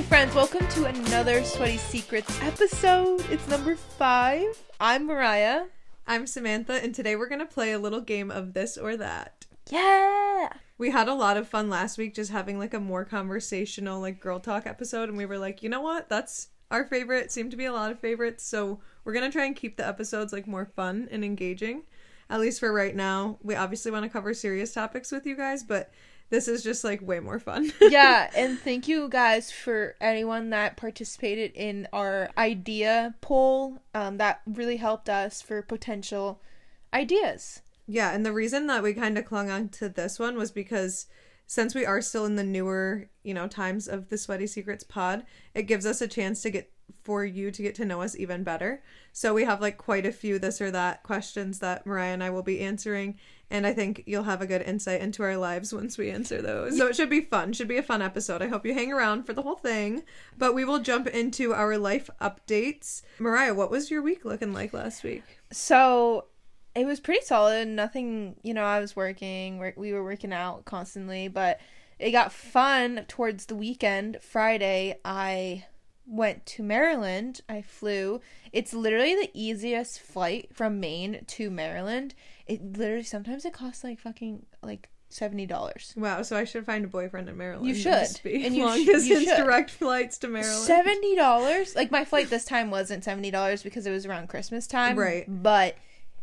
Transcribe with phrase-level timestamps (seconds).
[0.00, 3.22] Hey friends, welcome to another Sweaty Secrets episode.
[3.30, 4.58] It's number five.
[4.80, 5.66] I'm Mariah.
[6.06, 9.44] I'm Samantha, and today we're going to play a little game of this or that.
[9.70, 10.48] Yeah.
[10.78, 14.20] We had a lot of fun last week just having like a more conversational, like
[14.20, 16.08] girl talk episode, and we were like, you know what?
[16.08, 17.30] That's our favorite.
[17.30, 18.42] Seemed to be a lot of favorites.
[18.42, 21.82] So we're going to try and keep the episodes like more fun and engaging,
[22.30, 23.36] at least for right now.
[23.42, 25.92] We obviously want to cover serious topics with you guys, but
[26.30, 27.72] this is just like way more fun.
[27.80, 33.82] yeah, and thank you guys for anyone that participated in our idea poll.
[33.94, 36.40] Um, that really helped us for potential
[36.94, 37.62] ideas.
[37.86, 41.06] Yeah, and the reason that we kind of clung on to this one was because
[41.48, 45.24] since we are still in the newer, you know, times of the Sweaty Secrets pod,
[45.52, 46.70] it gives us a chance to get
[47.02, 48.82] for you to get to know us even better.
[49.12, 52.30] So we have like quite a few this or that questions that Mariah and I
[52.30, 53.18] will be answering,
[53.50, 56.78] and I think you'll have a good insight into our lives once we answer those.
[56.78, 57.52] So it should be fun.
[57.52, 58.42] Should be a fun episode.
[58.42, 60.04] I hope you hang around for the whole thing.
[60.38, 63.02] But we will jump into our life updates.
[63.18, 65.24] Mariah, what was your week looking like last week?
[65.50, 66.26] So
[66.74, 67.66] it was pretty solid.
[67.66, 71.60] Nothing, you know, I was working, we were working out constantly, but
[71.98, 74.18] it got fun towards the weekend.
[74.22, 75.66] Friday, I
[76.06, 77.40] went to Maryland.
[77.48, 78.20] I flew.
[78.52, 82.14] It's literally the easiest flight from Maine to Maryland.
[82.50, 85.94] It literally sometimes it costs like fucking like seventy dollars.
[85.96, 87.68] Wow, so I should find a boyfriend in Maryland.
[87.68, 88.08] You should.
[88.24, 90.66] And you long sh- distance you direct flights to Maryland.
[90.66, 91.76] Seventy dollars.
[91.76, 94.98] Like my flight this time wasn't seventy dollars because it was around Christmas time.
[94.98, 95.24] Right.
[95.28, 95.76] But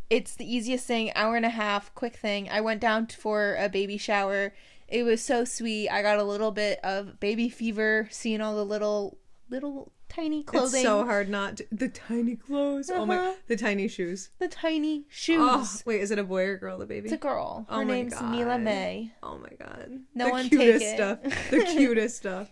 [0.10, 2.50] it's the easiest thing, hour and a half, quick thing.
[2.50, 4.54] I went down for a baby shower.
[4.88, 5.90] It was so sweet.
[5.90, 9.18] I got a little bit of baby fever seeing all the little
[9.50, 10.80] little tiny clothing.
[10.80, 12.90] It's so hard not to, the tiny clothes.
[12.90, 13.02] Uh-huh.
[13.02, 13.34] Oh my, uh-huh.
[13.48, 14.30] the tiny shoes.
[14.40, 15.40] The tiny shoes.
[15.40, 16.78] Oh, wait, is it a boy or girl?
[16.78, 17.06] The baby?
[17.06, 17.66] It's a girl.
[17.70, 18.32] Her oh name's god.
[18.32, 19.12] Mila May.
[19.24, 19.92] Oh my god.
[20.16, 20.96] No the one cutest take it.
[20.96, 21.50] stuff.
[21.52, 22.52] The cutest stuff.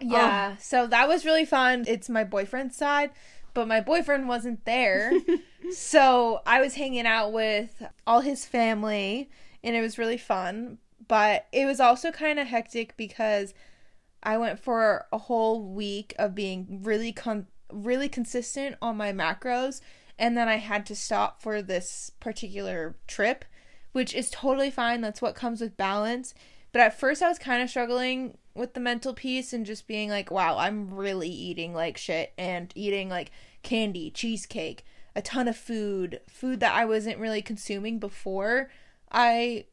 [0.00, 0.54] Yeah.
[0.54, 0.56] Oh.
[0.60, 1.84] So that was really fun.
[1.86, 3.10] It's my boyfriend's side,
[3.52, 5.12] but my boyfriend wasn't there.
[5.72, 9.30] so I was hanging out with all his family,
[9.62, 10.78] and it was really fun.
[11.06, 13.52] But it was also kind of hectic because
[14.24, 19.80] I went for a whole week of being really con- really consistent on my macros
[20.18, 23.44] and then I had to stop for this particular trip,
[23.92, 25.00] which is totally fine.
[25.00, 26.34] That's what comes with balance.
[26.72, 30.10] But at first I was kind of struggling with the mental piece and just being
[30.10, 33.32] like, wow, I'm really eating like shit and eating like
[33.62, 34.84] candy, cheesecake,
[35.16, 38.70] a ton of food, food that I wasn't really consuming before
[39.10, 39.66] I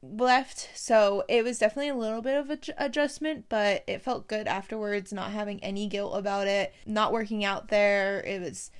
[0.00, 4.46] left so it was definitely a little bit of a adjustment but it felt good
[4.46, 8.20] afterwards not having any guilt about it not working out there.
[8.20, 8.70] It was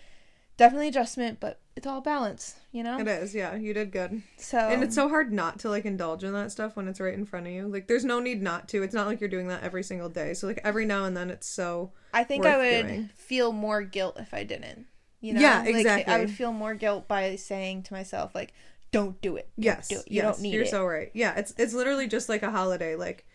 [0.57, 3.01] definitely adjustment but it's all balance you know?
[3.01, 4.23] It is yeah you did good.
[4.37, 7.15] So and it's so hard not to like indulge in that stuff when it's right
[7.15, 7.67] in front of you.
[7.67, 8.83] Like there's no need not to.
[8.83, 10.35] It's not like you're doing that every single day.
[10.35, 13.11] So like every now and then it's so i think i would doing.
[13.15, 14.87] feel more guilt if i didn't
[15.21, 15.41] you know?
[15.41, 18.53] Yeah exactly like, i would feel more guilt by saying to myself like
[18.91, 19.51] don't do it.
[19.57, 20.11] Don't yes, do it.
[20.11, 20.71] You yes, don't need you're it.
[20.71, 21.11] so right.
[21.15, 22.97] Yeah, it's it's literally just like a holiday.
[22.97, 23.27] Like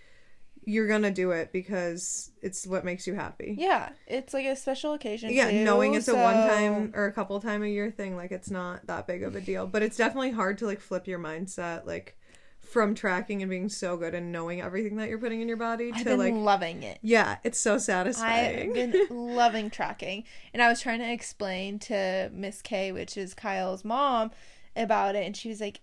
[0.65, 3.55] you're gonna do it because it's what makes you happy.
[3.57, 5.31] Yeah, it's like a special occasion.
[5.31, 6.15] Yeah, too, knowing it's so...
[6.15, 9.23] a one time or a couple time a year thing, like it's not that big
[9.23, 9.67] of a deal.
[9.67, 12.17] But it's definitely hard to like flip your mindset, like
[12.59, 15.91] from tracking and being so good and knowing everything that you're putting in your body
[15.91, 16.99] to I've been like loving it.
[17.01, 18.69] Yeah, it's so satisfying.
[18.69, 23.33] I've been loving tracking, and I was trying to explain to Miss K, which is
[23.33, 24.31] Kyle's mom,
[24.75, 25.81] about it, and she was like,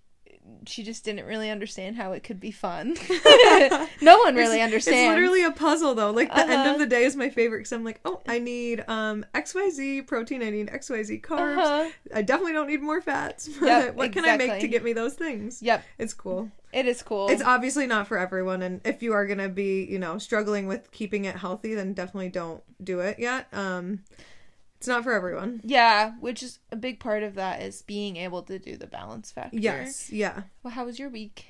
[0.66, 2.96] she just didn't really understand how it could be fun.
[4.00, 5.00] no one really it's, understands.
[5.00, 6.10] It's literally a puzzle though.
[6.10, 6.52] Like the uh-huh.
[6.52, 6.78] end of uh-huh.
[6.78, 10.50] the day is my favorite because I'm like, oh, I need um XYZ protein, I
[10.50, 11.58] need XYZ carbs.
[11.58, 11.90] Uh-huh.
[12.14, 13.48] I definitely don't need more fats.
[13.60, 14.22] Yep, what exactly.
[14.22, 15.62] can I make to get me those things?
[15.62, 15.84] Yep.
[15.98, 16.50] It's cool.
[16.72, 17.28] It is cool.
[17.28, 20.66] It's obviously not for everyone and if you are going to be, you know, struggling
[20.66, 23.46] with keeping it healthy, then definitely don't do it yet.
[23.52, 24.00] Um
[24.80, 25.60] it's not for everyone.
[25.62, 29.30] Yeah, which is a big part of that is being able to do the balance
[29.30, 29.58] factor.
[29.58, 30.44] Yes, yeah.
[30.62, 31.44] Well, how was your week?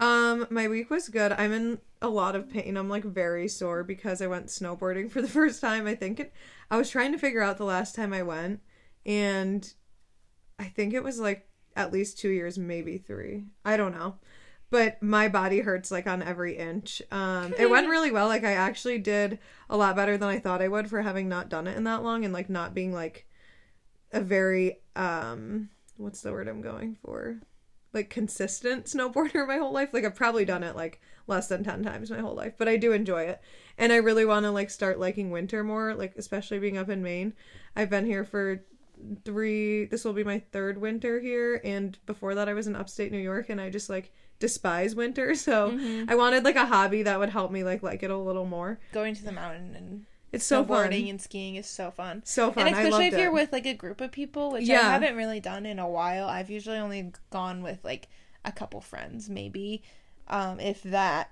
[0.00, 1.30] Um, my week was good.
[1.30, 2.76] I'm in a lot of pain.
[2.76, 5.86] I'm like very sore because I went snowboarding for the first time.
[5.86, 6.32] I think it,
[6.68, 8.58] I was trying to figure out the last time I went,
[9.06, 9.72] and
[10.58, 13.44] I think it was like at least two years, maybe three.
[13.64, 14.16] I don't know
[14.74, 17.00] but my body hurts like on every inch.
[17.12, 18.26] Um, it went really well.
[18.26, 19.38] Like I actually did
[19.70, 22.02] a lot better than I thought I would for having not done it in that
[22.02, 23.24] long and like not being like
[24.12, 27.38] a very um what's the word I'm going for?
[27.92, 29.94] Like consistent snowboarder my whole life.
[29.94, 32.76] Like I've probably done it like less than 10 times my whole life, but I
[32.76, 33.40] do enjoy it.
[33.78, 37.00] And I really want to like start liking winter more, like especially being up in
[37.00, 37.34] Maine.
[37.76, 38.64] I've been here for
[39.24, 43.12] three this will be my third winter here and before that I was in upstate
[43.12, 46.10] New York and I just like despise winter so mm-hmm.
[46.10, 48.78] i wanted like a hobby that would help me like like it a little more
[48.92, 50.92] going to the mountain and It's so fun.
[50.92, 52.22] and skiing is so fun.
[52.24, 52.66] So fun.
[52.66, 53.32] And especially if you're it.
[53.32, 54.80] with like a group of people, which Yeah.
[54.80, 56.28] I haven't really done in a while.
[56.28, 58.08] I've usually only gone with like
[58.44, 59.84] a couple friends, maybe,
[60.26, 61.30] um, if that.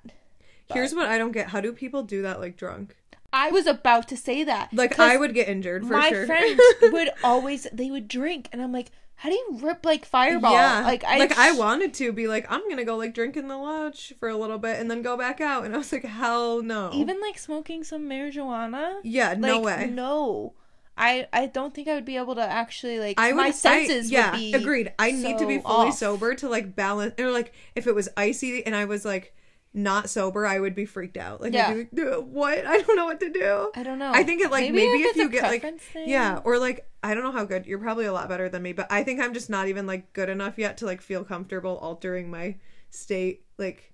[0.68, 1.48] But- Here's what I don't get.
[1.48, 2.96] How do people do that like drunk?
[3.32, 4.72] I was about to say that.
[4.72, 6.26] Like I would get injured for my sure.
[6.26, 10.52] friends would always they would drink, and I'm like, how do you rip like fireball?
[10.52, 13.48] Yeah, like I like I wanted to be like I'm gonna go like drink in
[13.48, 16.04] the lodge for a little bit and then go back out, and I was like,
[16.04, 16.90] hell no.
[16.92, 18.96] even like smoking some marijuana.
[19.04, 19.90] yeah, no way.
[19.92, 20.54] No,
[20.96, 23.18] I I don't think I would be able to actually like.
[23.18, 23.36] I would.
[23.36, 24.92] my senses I, yeah, would be agreed.
[24.98, 25.98] I need to be fully off.
[25.98, 27.14] sober to like balance.
[27.18, 29.34] Or like if it was icy and I was like
[29.74, 31.40] not sober, I would be freaked out.
[31.40, 31.68] Like, Yeah.
[31.68, 32.66] I'd be like, what?
[32.66, 33.70] I don't know what to do.
[33.74, 34.12] I don't know.
[34.12, 36.08] I think it like maybe, if it's a you get like thing.
[36.08, 38.72] yeah, or like I don't know how good you're probably a lot better than me,
[38.72, 41.78] but I think I'm just not even like good enough yet to like feel comfortable
[41.78, 42.56] altering my
[42.90, 43.44] state.
[43.58, 43.91] Like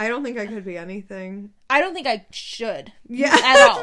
[0.00, 1.50] I don't think I could be anything.
[1.68, 2.90] I don't think I should.
[3.06, 3.82] Yeah, At all.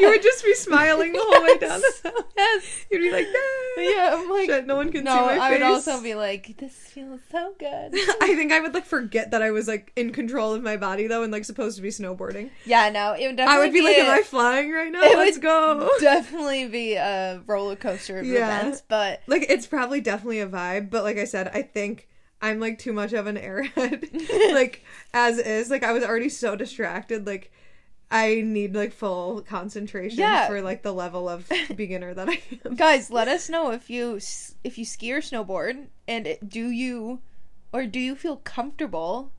[0.00, 2.24] you would just be smiling the whole way down the hill.
[2.38, 2.86] Yes.
[2.90, 4.48] You'd be like, "Nah." Yeah, I'm like.
[4.48, 5.40] Shit, no one can no, see my face.
[5.42, 7.92] I would also be like, this feels so good.
[8.22, 11.06] I think I would like forget that I was like in control of my body
[11.08, 12.50] though and like supposed to be snowboarding.
[12.64, 15.02] yeah, no, it would definitely I would be like, a- Am I flying right now?
[15.02, 15.90] It Let's would go.
[16.00, 18.60] definitely be a roller coaster of Yeah.
[18.60, 22.08] events, but Like it's probably definitely a vibe, but like I said, I think
[22.40, 24.52] I'm like too much of an airhead.
[24.54, 24.82] like
[25.14, 25.70] as is.
[25.70, 27.50] Like I was already so distracted, like
[28.10, 30.46] I need like full concentration Yeah.
[30.46, 32.74] for like the level of beginner that I am.
[32.74, 34.16] guys, let us know if you
[34.64, 37.20] if you ski or snowboard, and do you
[37.72, 39.32] or do you feel comfortable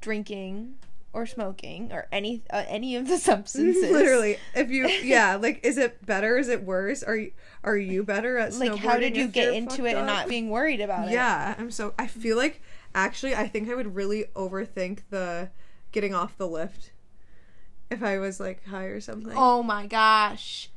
[0.00, 0.74] drinking
[1.12, 3.90] or smoking or any uh, any of the substances?
[3.90, 6.38] Literally, if you yeah, like is it better?
[6.38, 7.02] Is it worse?
[7.02, 7.32] Are you
[7.64, 10.80] are you better at Like, how did you get into it and not being worried
[10.80, 11.12] about it?
[11.12, 11.94] Yeah, I'm so.
[11.98, 12.62] I feel like
[12.94, 15.50] actually, I think I would really overthink the
[15.92, 16.92] getting off the lift
[17.90, 19.34] if I was like high or something.
[19.36, 20.70] Oh my gosh.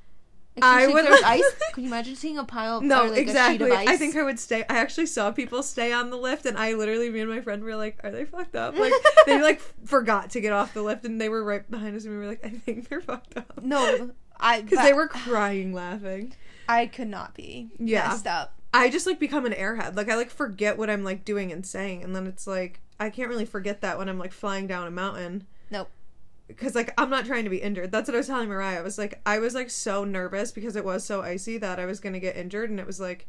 [0.62, 1.44] I Especially if would- was ice.
[1.74, 3.68] Can you imagine seeing a pile of no, like, A exactly.
[3.68, 3.88] sheet of ice?
[3.88, 4.64] I think I would stay.
[4.70, 7.64] I actually saw people stay on the lift, and I literally, me and my friend
[7.64, 8.92] were like, "Are they fucked up?" Like
[9.26, 12.14] they like forgot to get off the lift, and they were right behind us, and
[12.14, 16.34] we were like, "I think they're fucked up." no, I because they were crying laughing.
[16.68, 18.10] I could not be Yeah.
[18.10, 18.54] messed up.
[18.74, 19.96] I just like become an airhead.
[19.96, 23.10] Like I like forget what I'm like doing and saying, and then it's like I
[23.10, 25.46] can't really forget that when I'm like flying down a mountain.
[25.70, 25.90] Nope.
[26.58, 27.92] Because like I'm not trying to be injured.
[27.92, 28.80] That's what I was telling Mariah.
[28.80, 31.86] I was like I was like so nervous because it was so icy that I
[31.86, 33.28] was gonna get injured, and it was like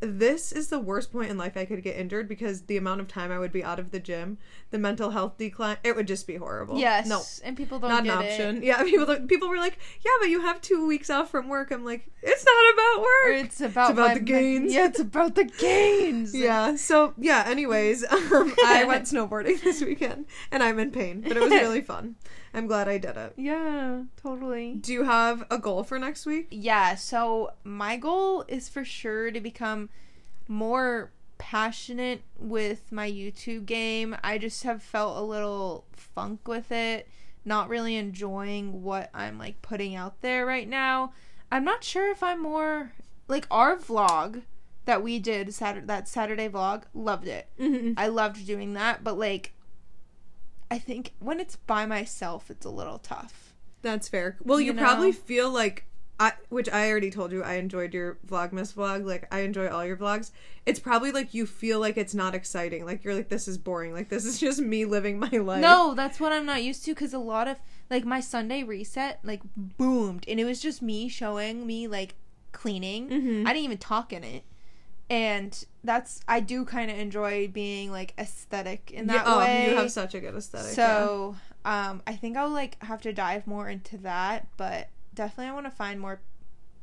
[0.00, 3.08] this is the worst point in life I could get injured because the amount of
[3.08, 4.36] time I would be out of the gym,
[4.70, 6.78] the mental health decline, it would just be horrible.
[6.78, 7.06] Yes.
[7.06, 8.58] no, And people don't not an option.
[8.58, 8.62] it.
[8.66, 11.70] Yeah, people people were like, yeah, but you have two weeks off from work.
[11.70, 13.44] I'm like, it's not about Or work.
[13.46, 14.74] it's about, about the gains.
[14.74, 16.34] Yeah, it's about the gains.
[16.34, 16.76] Yeah.
[16.76, 17.44] So yeah.
[17.46, 21.80] Anyways, um, I went snowboarding this weekend, and I'm in pain, but it was really
[21.80, 22.16] fun.
[22.56, 23.34] I'm glad I did it.
[23.36, 24.76] Yeah, totally.
[24.80, 26.48] Do you have a goal for next week?
[26.50, 29.90] Yeah, so my goal is for sure to become
[30.48, 34.16] more passionate with my YouTube game.
[34.24, 37.06] I just have felt a little funk with it,
[37.44, 41.12] not really enjoying what I'm like putting out there right now.
[41.52, 42.92] I'm not sure if I'm more
[43.28, 44.42] like our vlog
[44.86, 47.48] that we did Saturday that Saturday vlog, loved it.
[47.60, 47.92] Mm-hmm.
[47.98, 49.52] I loved doing that, but like
[50.70, 53.54] I think when it's by myself it's a little tough.
[53.82, 54.36] That's fair.
[54.42, 55.84] Well, you, You probably feel like
[56.18, 59.04] I, which I already told you, I enjoyed your Vlogmas vlog.
[59.04, 60.30] Like I enjoy all your vlogs.
[60.64, 62.86] It's probably like you feel like it's not exciting.
[62.86, 63.92] Like you're like this is boring.
[63.92, 65.60] Like this is just me living my life.
[65.60, 67.58] No, that's what I'm not used to because a lot of
[67.90, 72.14] like my Sunday reset like boomed and it was just me showing me like
[72.52, 73.08] cleaning.
[73.10, 73.40] Mhm.
[73.46, 74.44] I didn't even talk in it.
[75.08, 79.70] And that's I do kind of enjoy being like aesthetic in that Yeah, oh, way.
[79.70, 80.72] you have such a good aesthetic.
[80.74, 85.54] so, um I think I'll like have to dive more into that, but definitely I
[85.54, 86.20] want to find more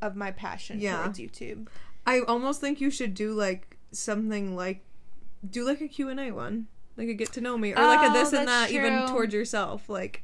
[0.02, 1.04] of my passion Yeah.
[1.04, 1.68] towards YouTube.
[2.06, 4.84] I almost think you should do like something like
[5.50, 6.68] do like a Q&A one.
[6.98, 9.34] Like a get to know me or like a Oh, this and that even towards
[9.34, 9.90] yourself.
[9.90, 10.24] Like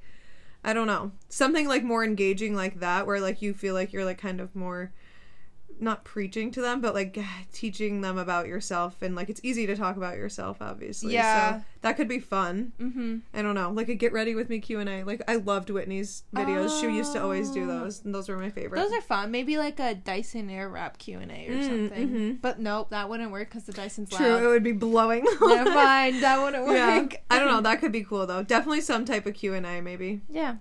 [0.63, 1.12] I don't know.
[1.29, 4.55] Something like more engaging like that where like you feel like you're like kind of
[4.55, 4.91] more
[5.81, 7.17] not preaching to them but like
[7.53, 11.13] teaching them about yourself and like it's easy to talk about yourself obviously.
[11.13, 11.59] Yeah.
[11.59, 12.74] So that could be fun.
[12.79, 13.21] Mhm.
[13.33, 13.71] I don't know.
[13.71, 15.03] Like a get ready with me Q&A.
[15.03, 16.79] Like I loved Whitney's videos.
[16.81, 17.67] She used to always do Oh.
[17.67, 18.79] those and those were my favorite.
[18.79, 19.31] Those are fun.
[19.31, 22.09] Maybe like a Dyson Airwrap Q and A or Mm, something.
[22.09, 22.41] mhm.
[22.41, 25.25] But nope, that wouldn't work because the Dyson's True, it would be blowing.
[25.41, 26.75] Never mind, that wouldn't work.
[26.75, 27.62] Yeah, I don't know.
[27.62, 28.43] That could be cool though.
[28.43, 30.21] Definitely some type of Q and A, maybe.
[30.29, 30.55] Yeah.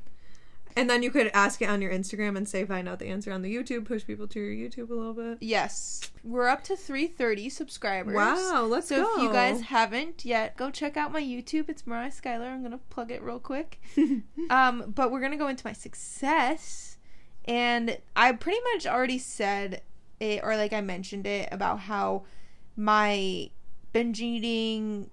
[0.77, 3.33] And then you could ask it on your Instagram and say find out the answer
[3.33, 3.85] on the YouTube.
[3.85, 5.39] Push people to your YouTube a little bit.
[5.41, 6.11] Yes.
[6.23, 8.15] We're up to 330 subscribers.
[8.15, 9.05] Wow, let's So go.
[9.05, 11.69] So if you guys haven't yet, go check out my YouTube.
[11.69, 12.53] It's Mariah Skylar.
[12.53, 13.81] I'm gonna plug it real quick.
[14.51, 16.99] um, but we're gonna go into my success,
[17.45, 19.83] And I pretty much already said
[20.21, 22.25] it, or like I mentioned it about how
[22.77, 23.51] my
[23.93, 25.11] binge eating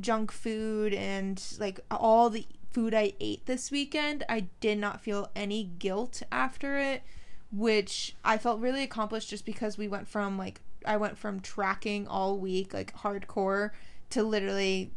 [0.00, 5.30] junk food and like all the food I ate this weekend, I did not feel
[5.34, 7.02] any guilt after it,
[7.50, 12.06] which I felt really accomplished just because we went from like I went from tracking
[12.06, 13.70] all week like hardcore
[14.10, 14.92] to literally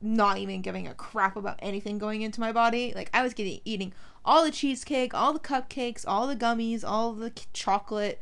[0.00, 2.94] not even giving a crap about anything going into my body.
[2.96, 3.92] Like I was getting eating
[4.24, 8.18] all the cheesecake, all the cupcakes, all the gummies, all the chocolate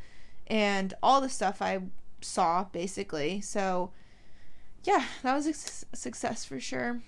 [0.48, 1.82] and all the stuff I
[2.20, 3.42] saw basically.
[3.42, 3.92] So
[4.82, 7.00] yeah, that was a su- success for sure.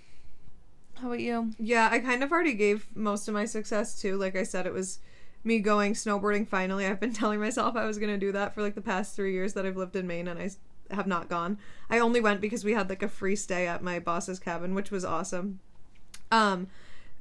[1.01, 1.53] How about you?
[1.59, 4.17] Yeah, I kind of already gave most of my success too.
[4.17, 5.01] Like I said, it was
[5.43, 6.87] me going snowboarding finally.
[6.87, 9.33] I've been telling myself I was going to do that for like the past three
[9.33, 10.51] years that I've lived in Maine and I
[10.95, 11.59] have not gone.
[11.91, 14.91] I only went because we had like a free stay at my boss's cabin, which
[14.91, 15.61] was awesome.
[16.31, 16.69] Um,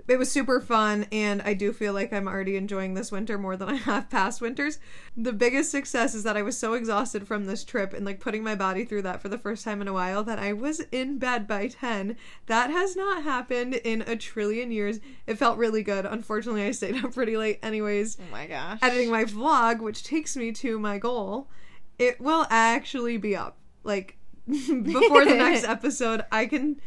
[0.07, 3.55] it was super fun and I do feel like I'm already enjoying this winter more
[3.55, 4.79] than I have past winters.
[5.15, 8.43] The biggest success is that I was so exhausted from this trip and like putting
[8.43, 11.19] my body through that for the first time in a while that I was in
[11.19, 12.17] bed by 10.
[12.47, 14.99] That has not happened in a trillion years.
[15.25, 16.05] It felt really good.
[16.05, 18.17] Unfortunately, I stayed up pretty late anyways.
[18.19, 18.79] Oh my gosh.
[18.81, 21.49] Editing my vlog, which takes me to my goal.
[21.97, 26.25] It will actually be up like before the next episode.
[26.29, 26.81] I can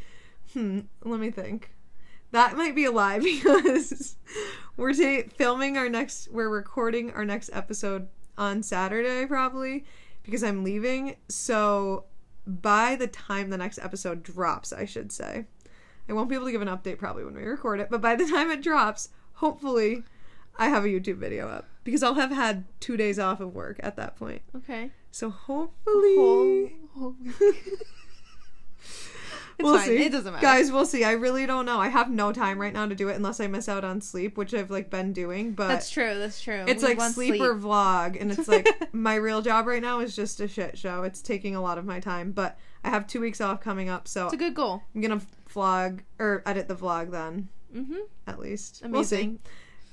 [0.52, 1.70] hmm, let me think
[2.33, 4.16] that might be a lie because
[4.76, 9.85] we're ta- filming our next we're recording our next episode on Saturday probably
[10.23, 11.16] because I'm leaving.
[11.28, 12.04] So
[12.47, 15.47] by the time the next episode drops, I should say.
[16.09, 18.14] I won't be able to give an update probably when we record it, but by
[18.14, 20.04] the time it drops, hopefully
[20.56, 23.78] I have a YouTube video up because I'll have had 2 days off of work
[23.83, 24.42] at that point.
[24.54, 24.90] Okay.
[25.11, 26.76] So hopefully
[29.60, 29.86] we'll fine.
[29.88, 30.04] see.
[30.04, 30.42] It doesn't matter.
[30.44, 31.04] Guys, we'll see.
[31.04, 31.78] I really don't know.
[31.80, 34.36] I have no time right now to do it unless I miss out on sleep,
[34.36, 36.18] which I've like been doing, but That's true.
[36.18, 36.64] That's true.
[36.66, 40.00] it's We like want sleep, or vlog and it's like my real job right now
[40.00, 41.02] is just a shit show.
[41.02, 44.06] It's taking a lot of my time, but I have 2 weeks off coming up,
[44.08, 44.82] so It's a good goal.
[44.94, 47.96] I'm going to vlog or edit the vlog then Mm-hmm.
[48.26, 48.82] at least.
[48.84, 48.92] Amazing.
[48.92, 49.38] We'll see.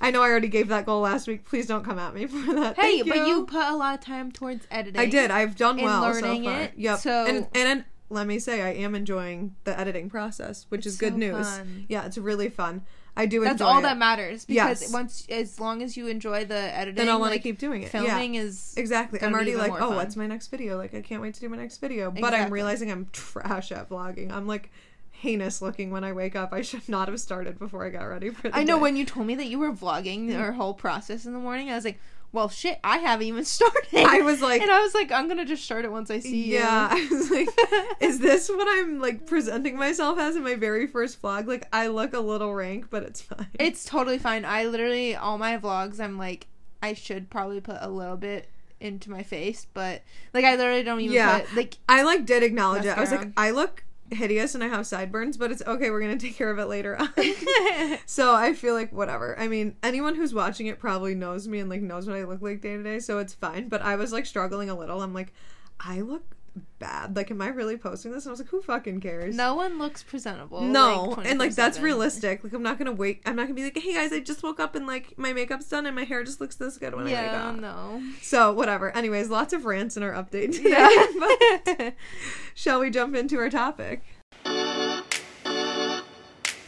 [0.00, 1.44] I know I already gave that goal last week.
[1.44, 2.76] Please don't come at me for that.
[2.76, 5.00] Hey, Thank but you put a lot of time towards editing.
[5.00, 5.30] I did.
[5.30, 6.60] I've done and well learning so far.
[6.62, 6.98] it, Yep.
[7.00, 10.96] so- and and let me say, I am enjoying the editing process, which It's is
[10.96, 11.46] good news.
[11.46, 11.86] fun.
[11.88, 12.82] Yeah, it's really fun.
[13.16, 13.42] I do.
[13.42, 13.44] It.
[13.46, 13.82] That's all it.
[13.82, 14.92] that matters because Yes.
[14.92, 17.82] once, as long as you enjoy the editing, Then I'll want to like, keep doing
[17.82, 17.90] it.
[17.90, 18.42] filming yeah.
[18.42, 19.22] is Exactly.
[19.22, 19.96] I'm already like, oh, fun.
[19.96, 20.76] what's my next video?
[20.76, 22.10] Like, I can't wait to do my next video.
[22.10, 24.32] But I'm realizing I'm trash at vlogging.
[24.32, 24.70] I'm like
[25.12, 26.52] heinous looking when I wake up.
[26.52, 28.82] I should not have started before I got ready for the I know day.
[28.82, 30.38] when you told me that you were vlogging mm.
[30.38, 32.00] our whole process in the morning, I was like,
[32.34, 33.94] well, shit, I haven't even started.
[33.94, 36.44] I was like, and I was like, I'm gonna just start it once I see
[36.46, 36.58] you.
[36.58, 37.48] yeah, I was like,
[38.00, 41.46] is this what I'm like presenting myself as in my very first vlog?
[41.46, 43.46] Like, I look a little rank, but it's fine.
[43.58, 44.44] It's totally fine.
[44.44, 46.48] I literally all my vlogs, I'm like,
[46.82, 48.50] I should probably put a little bit
[48.80, 50.02] into my face, but
[50.34, 51.38] like I literally don't even Yeah.
[51.40, 52.96] put like I like did acknowledge it.
[52.98, 53.28] I was like.
[53.36, 55.90] I look hideous and I have sideburns, but it's okay.
[55.90, 57.12] We're gonna take care of it later on.
[58.06, 59.38] so I feel like whatever.
[59.38, 62.42] I mean, anyone who's watching it probably knows me and like knows what I look
[62.42, 63.68] like day to day, so it's fine.
[63.68, 65.02] But I was like struggling a little.
[65.02, 65.32] I'm like,
[65.80, 66.24] I look
[66.78, 67.16] bad.
[67.16, 68.24] Like, am I really posting this?
[68.24, 69.34] And I was like, who fucking cares?
[69.34, 70.60] no one looks presentable.
[70.62, 72.44] No, and like that's realistic.
[72.44, 73.22] Like I'm not gonna wait.
[73.26, 75.68] I'm not gonna be like, hey guys, I just woke up and like my makeup's
[75.68, 77.56] done and my hair just looks this good when I wake Yeah, up.
[77.56, 78.02] no.
[78.22, 78.94] So whatever.
[78.96, 81.64] Anyways, lots of rants in our update today.
[81.66, 81.90] but Yeah.
[82.54, 84.02] shall we jump into our topic?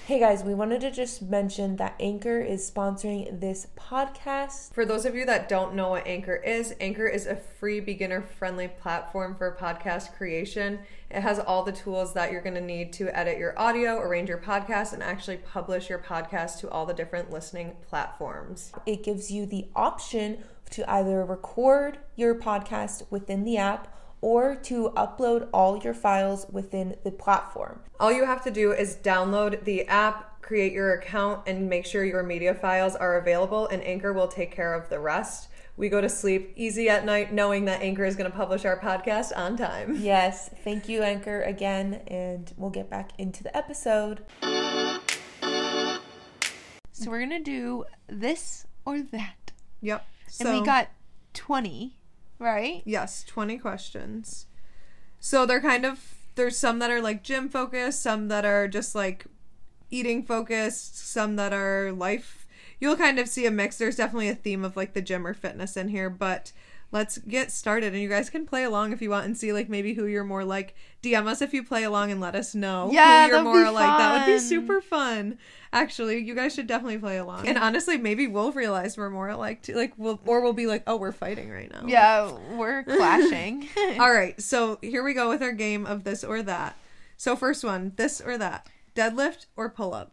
[0.06, 4.72] Hey guys, we wanted to just mention that Anchor is sponsoring this podcast.
[4.72, 8.22] For those of you that don't know what Anchor is, Anchor is a free beginner
[8.22, 10.78] friendly platform for podcast creation.
[11.10, 14.28] It has all the tools that you're going to need to edit your audio, arrange
[14.28, 18.70] your podcast, and actually publish your podcast to all the different listening platforms.
[18.86, 24.90] It gives you the option to either record your podcast within the app or to
[24.96, 27.80] upload all your files within the platform.
[28.00, 32.04] All you have to do is download the app, create your account, and make sure
[32.04, 35.48] your media files are available, and Anchor will take care of the rest.
[35.78, 38.78] We go to sleep easy at night knowing that Anchor is going to publish our
[38.80, 39.96] podcast on time.
[40.00, 44.24] Yes, thank you, Anchor, again, and we'll get back into the episode.
[46.92, 50.06] So we're gonna do this or that, Yep.
[50.40, 50.88] and we got
[51.34, 51.95] twenty,
[52.38, 52.82] right?
[52.84, 54.46] Yes, 20 questions.
[55.20, 58.94] So they're kind of there's some that are like gym focused, some that are just
[58.94, 59.26] like
[59.90, 62.46] eating focused, some that are life.
[62.78, 63.78] You'll kind of see a mix.
[63.78, 66.52] There's definitely a theme of like the gym or fitness in here, but
[66.92, 67.92] let's get started.
[67.92, 70.24] And you guys can play along if you want and see like maybe who you're
[70.24, 70.74] more like.
[71.02, 73.98] DM us if you play along and let us know Yeah, who you're more like.
[73.98, 75.38] That would be super fun.
[75.72, 77.46] Actually, you guys should definitely play along.
[77.46, 80.82] And honestly, maybe we'll realize we're more like to like we'll or we'll be like,
[80.86, 81.84] oh, we're fighting right now.
[81.86, 83.68] Yeah, we're clashing.
[84.00, 86.76] All right, so here we go with our game of this or that.
[87.18, 90.12] So first one, this or that, deadlift or pull up.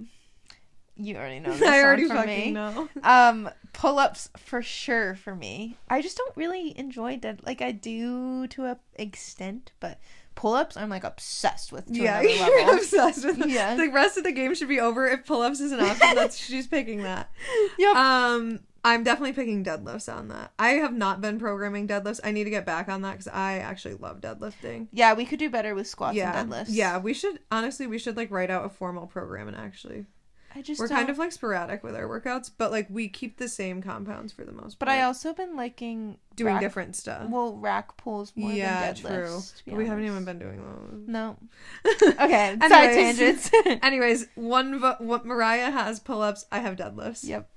[0.96, 2.52] you already know this I already from fucking me.
[2.52, 2.90] know.
[3.02, 5.78] Um, pull ups for sure for me.
[5.90, 10.00] I just don't really enjoy dead like I do to a extent, but
[10.36, 13.46] pull ups I'm like obsessed with Yeah, you're obsessed with.
[13.46, 13.76] Yeah.
[13.76, 16.10] the rest of the game should be over if pull ups is an option.
[16.16, 17.32] That's she's picking that.
[17.78, 17.96] Yep.
[17.96, 20.52] Um, I'm definitely picking deadlifts on that.
[20.60, 22.20] I have not been programming deadlifts.
[22.22, 24.88] I need to get back on that because I actually love deadlifting.
[24.92, 26.66] yeah, we could do better with squats yeah, and deadlifts.
[26.70, 26.98] yeah.
[26.98, 30.06] We should honestly, we should like write out a formal program and actually,
[30.56, 33.38] I just we're don't- kind of like sporadic with our workouts, but like we keep
[33.38, 34.80] the same compounds for the most part.
[34.80, 35.00] But part.
[35.00, 37.28] I also been liking doing rack- different stuff.
[37.30, 39.64] Well, rack pulls more yeah, than deadlifts.
[39.64, 39.72] true.
[39.74, 41.08] But we haven't even been doing those.
[41.08, 41.38] No.
[42.04, 42.58] Okay.
[42.60, 43.50] side Anyways.
[43.50, 43.52] tangents.
[43.84, 46.46] Anyways, one vo- what Mariah has pull ups.
[46.52, 47.24] I have deadlifts.
[47.28, 47.50] yep.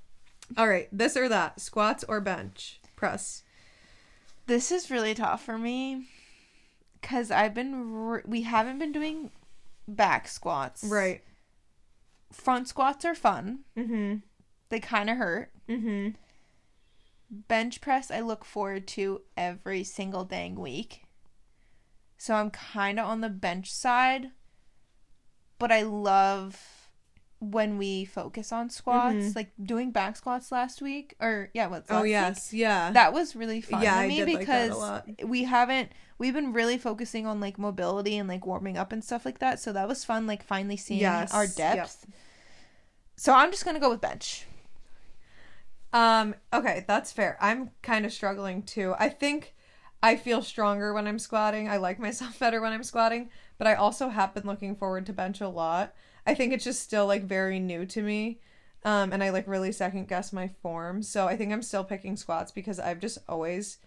[0.57, 3.43] All right, this or that, squats or bench press.
[4.47, 6.07] This is really tough for me
[7.01, 9.29] because I've been re- we haven't been doing
[9.89, 10.83] back squats.
[10.85, 11.21] Right.
[12.31, 13.59] Front squats are fun.
[13.77, 14.17] Mm-hmm.
[14.69, 15.51] They kind of hurt.
[15.69, 16.09] Mm-hmm.
[17.29, 21.03] Bench press I look forward to every single dang week.
[22.17, 24.31] So I'm kind of on the bench side,
[25.59, 26.76] but I love
[27.39, 29.35] when we focus on squats, Mhm.
[29.35, 32.91] like doing back squats last week or yeah, what's Oh yes, yeah.
[32.91, 35.05] that was really fun Yeah, I me did like because lot.
[35.23, 39.23] we haven't we've been really focusing on like mobility and like warming up and stuff
[39.25, 41.55] like that so that was fun like finally seeing Yes, our yep.
[41.55, 42.07] depth
[43.15, 44.47] so i'm just gonna go with bench
[45.93, 47.37] Um, okay, that's fair.
[47.39, 48.93] I'm kind of struggling too.
[48.99, 49.55] I think
[50.03, 51.69] I feel stronger when I'm squatting.
[51.69, 55.13] I like myself better when I'm squatting, but I also have been looking forward to
[55.13, 55.93] bench a lot.
[56.27, 58.39] I think it's just still like very new to me.
[58.83, 61.01] Um, and I like really second guess my form.
[61.01, 63.79] So I think I'm still picking squats because I've just always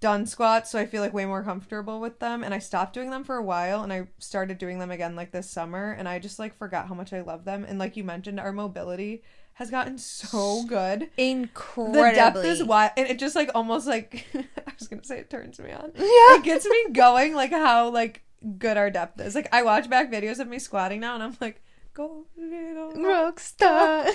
[0.00, 2.42] done squats, so I feel like way more comfortable with them.
[2.42, 5.32] And I stopped doing them for a while and I started doing them again like
[5.32, 7.64] this summer and I just like forgot how much I love them.
[7.68, 9.22] And like you mentioned, our mobility
[9.54, 11.10] has gotten so good.
[11.16, 15.18] incredibly The depth is wild, and it just like almost like I was gonna say
[15.18, 15.90] it turns me on.
[15.96, 18.22] yeah It gets me going, like how like
[18.58, 19.34] good our depth is.
[19.34, 21.62] Like I watch back videos of me squatting now, and I'm like,
[21.94, 24.12] go little rockstar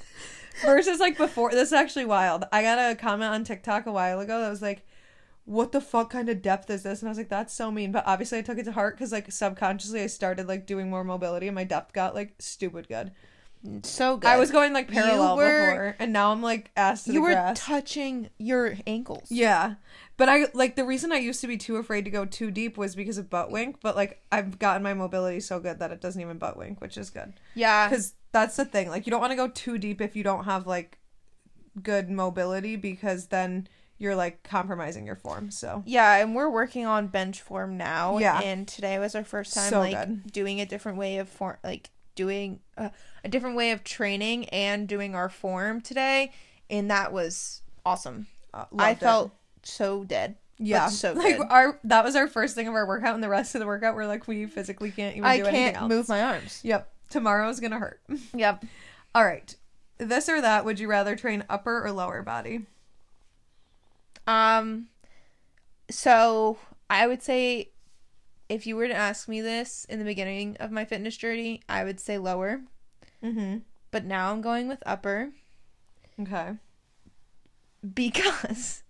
[0.64, 1.50] versus like before.
[1.50, 2.44] This is actually wild.
[2.52, 4.86] I got a comment on TikTok a while ago that was like,
[5.44, 7.92] "What the fuck kind of depth is this?" And I was like, "That's so mean."
[7.92, 11.04] But obviously, I took it to heart because like subconsciously, I started like doing more
[11.04, 13.12] mobility, and my depth got like stupid good.
[13.82, 17.12] so good I was going like parallel were- before, and now I'm like ass to
[17.12, 19.74] you the were touching your ankles Yeah.
[20.18, 22.78] But I like the reason I used to be too afraid to go too deep
[22.78, 26.00] was because of butt wink, but like I've gotten my mobility so good that it
[26.00, 27.34] doesn't even butt wink, which is good.
[27.54, 28.88] yeah Cuz that's the thing.
[28.88, 30.98] Like you don't want to go too deep if you don't have like
[31.82, 35.50] good mobility because then you're like compromising your form.
[35.50, 38.40] So yeah and we're working on bench form now Yeah.
[38.40, 40.32] and today was our first time So like good.
[40.32, 42.88] doing a different way of form like doing uh,
[43.24, 46.32] a different way of training and doing our form today
[46.70, 49.32] and that was awesome uh, i felt it.
[49.66, 51.46] So dead yeah, so like good.
[51.50, 53.94] our that was our first thing of our workout, and the rest of the workout
[53.94, 55.88] we're like we physically can't even i do anything can't else.
[55.90, 58.00] move my arms Yep, tomorrow's gonna hurt.
[58.34, 58.64] yep
[59.14, 59.54] All right,
[59.98, 60.64] this or that?
[60.64, 62.66] Would you rather train upper or lower body?
[64.26, 64.88] Um,
[65.90, 66.58] so
[66.90, 67.70] I would say
[68.48, 71.84] if you were to ask me this in the beginning of my fitness journey, I
[71.84, 72.60] would say lower.
[73.22, 73.58] Mm-hmm.
[73.90, 75.30] But now I'm going with upper
[76.20, 76.52] Okay.
[77.94, 78.82] because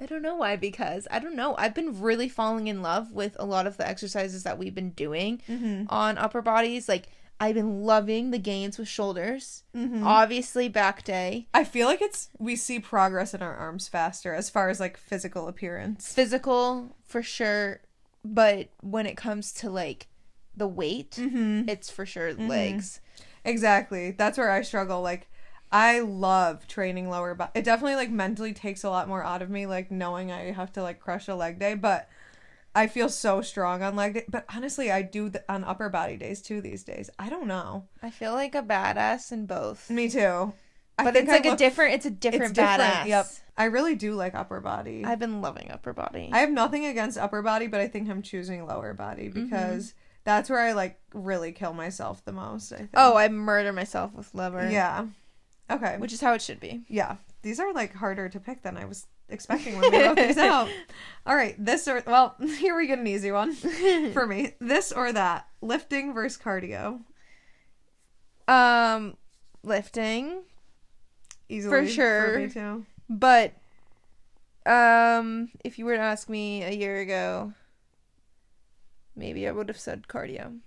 [0.00, 0.56] I don't know why.
[0.56, 1.54] Because I don't know.
[1.58, 4.90] I've been really falling in love with a lot of the exercises that we've been
[4.90, 5.84] doing Mm-hmm.
[5.88, 6.88] on upper bodies.
[6.88, 9.62] Like I've been loving the gains with shoulders.
[9.76, 10.06] Mm-hmm.
[10.06, 11.48] Obviously, back day.
[11.52, 14.96] I feel like it's we see progress in our arms faster as far as like
[14.96, 16.12] physical appearance.
[16.14, 17.80] Physical for sure,
[18.24, 20.06] but when it comes to like
[20.56, 21.68] the weight, Mm-hmm.
[21.68, 23.00] it's for sure legs.
[23.44, 24.10] Exactly.
[24.12, 25.02] That's where I struggle.
[25.02, 25.28] Like
[25.72, 27.50] I love training lower body.
[27.54, 30.72] It definitely like mentally takes a lot more out of me like knowing I have
[30.74, 32.08] to like crush a leg day, but
[32.74, 34.24] I feel so strong on leg day.
[34.28, 37.10] But honestly, I do th- on upper body days too these days.
[37.18, 37.84] I don't know.
[38.02, 39.90] I feel like a badass in both.
[39.90, 40.52] Me too.
[40.98, 43.06] I But it's I like a different it's a it's different, badass.
[43.06, 43.26] Yep.
[43.58, 45.04] I really do like upper body.
[45.04, 46.30] I've been loving upper body.
[46.32, 49.44] I have nothing against upper body, but I think I'm choosing lower body Mm-hmm.
[49.44, 52.72] because that's where I like really kill myself the most.
[52.72, 52.90] I think.
[52.94, 54.68] oh, I murder myself with lover.
[54.70, 55.06] yeah.
[55.70, 55.96] Okay.
[55.98, 56.82] Which is how it should be.
[56.88, 60.38] yeah, these are like harder to pick than I was expecting when we wrote these
[60.52, 60.68] out.
[61.26, 63.52] All right, this or well, here we get an easy one
[64.12, 64.54] for me.
[64.60, 67.00] This or that, lifting versus cardio.
[68.48, 69.16] Um,
[69.64, 70.42] lifting,
[71.48, 72.32] Easily sure.
[72.34, 72.86] For me too.
[73.08, 73.52] but
[74.64, 77.52] um, if you were to ask me a year ago,
[79.16, 80.58] maybe I would have said cardio.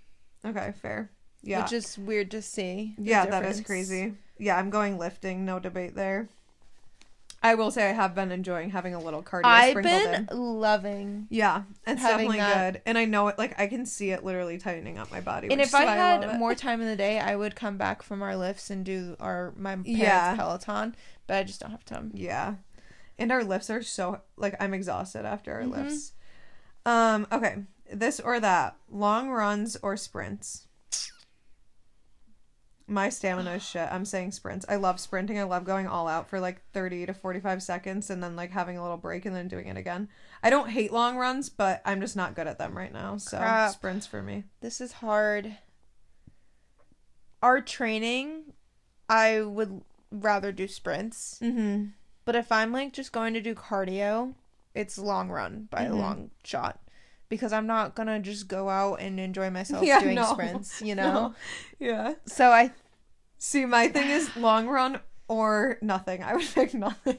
[0.44, 1.10] Okay, fair.
[1.42, 2.94] Yeah, which is weird to see.
[2.98, 4.12] yeah, that is crazy.
[4.40, 5.44] Yeah, I'm going lifting.
[5.44, 6.28] No debate there.
[7.42, 10.60] I will say I have been enjoying having a little cardio I've sprinkled been in.
[10.60, 11.26] loving.
[11.30, 13.38] Yeah, it's definitely that- good, and I know it.
[13.38, 15.48] Like I can see it literally tightening up my body.
[15.50, 16.34] And if I had it.
[16.34, 19.54] more time in the day, I would come back from our lifts and do our
[19.56, 20.36] my parents' Yeah.
[20.36, 20.94] Peloton.
[21.26, 22.10] But I just don't have time.
[22.12, 22.56] Yeah.
[23.18, 25.70] And our lifts are so like I'm exhausted after our Mhm.
[25.76, 26.12] lifts.
[26.84, 27.62] Um, okay.
[27.90, 28.76] This or that.
[28.90, 30.66] Long runs or sprints.
[32.90, 33.88] My stamina is shit.
[33.90, 34.66] I'm saying sprints.
[34.68, 35.38] I love sprinting.
[35.38, 38.76] I love going all out for like 30 to 45 seconds and then like having
[38.76, 40.08] a little break and then doing it again.
[40.42, 43.16] I don't hate long runs, but I'm just not good at them right now.
[43.16, 43.70] So Crap.
[43.70, 44.42] sprints for me.
[44.60, 45.56] This is hard.
[47.42, 48.52] Our training,
[49.08, 51.38] I would rather do sprints.
[51.40, 51.86] Mm-hmm.
[52.24, 54.34] But if I'm like just going to do cardio,
[54.74, 55.90] it's long run by Mhm.
[55.90, 56.80] a long shot.
[57.30, 60.24] Because I'm not gonna just go out and enjoy myself Yeah, doing no.
[60.32, 61.34] sprints, you know?
[61.78, 62.14] Yeah.
[62.26, 62.72] So I
[63.38, 66.22] See, my thing is long run or nothing.
[66.22, 67.16] I would pick nothing.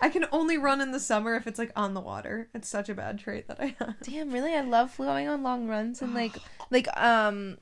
[0.00, 2.48] I can only run in the summer if it's like on the water.
[2.54, 3.96] It's such a bad trait that I have.
[4.02, 6.36] damn really I love going on long runs and like
[6.70, 7.58] like um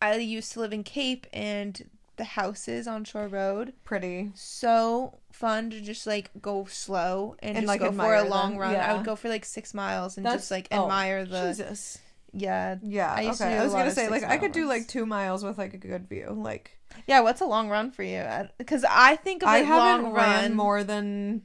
[0.00, 1.88] I used to live in Cape and
[2.22, 4.30] the houses on Shore Road Pretty.
[4.36, 8.52] so fun to just like go slow and, And, just like, go for a long
[8.52, 8.60] them.
[8.60, 8.76] run.
[8.76, 11.98] I would go for like six miles and That's- just like oh, admire the Jesus.
[12.32, 13.12] yeah Yeah.
[13.12, 13.58] I used to okay.
[13.58, 15.78] I was gonna say like I could mile do like two miles with like a
[15.78, 16.28] good view.
[16.30, 17.20] Like yeah.
[17.20, 18.18] What's a long run for you?
[18.18, 21.42] Uh, because I think of I haven't long ran run more than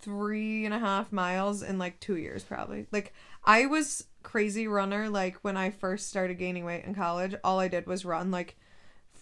[0.00, 2.86] three and a half miles in like two years probably.
[2.92, 3.12] Like
[3.44, 7.34] I was crazy runner like when I first started gaining weight in college.
[7.42, 8.56] All I did was run like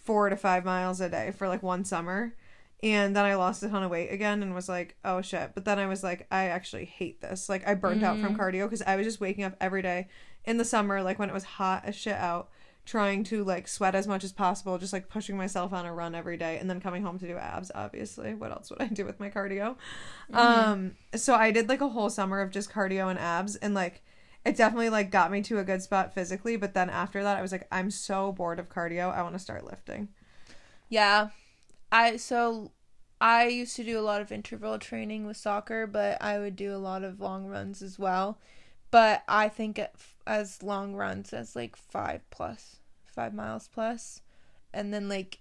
[0.09, 2.35] four to five miles a day for like one summer.
[2.83, 5.51] And then I lost a ton of weight again and was like, oh shit.
[5.55, 7.47] But then I was like, I actually hate this.
[7.51, 10.09] Like, I burnt out from cardio because I was just waking up every day
[10.47, 12.49] in the summer, like when it was hot as shit out,
[12.87, 16.15] trying to like sweat as much as possible, just like pushing myself on a run
[16.15, 18.33] every day and then coming home to do abs, obviously.
[18.33, 19.77] What else would I do with my cardio?
[20.33, 24.03] Um, so I did like a whole summer of just cardio and abs and like
[24.49, 27.43] it definitely like got me to a good spot physically, but then after that I
[27.43, 29.15] was like, I'm so bored of cardio.
[29.15, 30.09] I want to start lifting.
[30.89, 31.29] Yeah.
[31.93, 32.73] I so
[33.21, 36.75] I used to do a lot of interval training with soccer, but I would do
[36.75, 38.39] a lot of long runs as well.
[38.91, 39.81] But I think
[40.27, 44.23] as long runs as like 5 plus, 5 miles plus,
[44.73, 45.41] and then like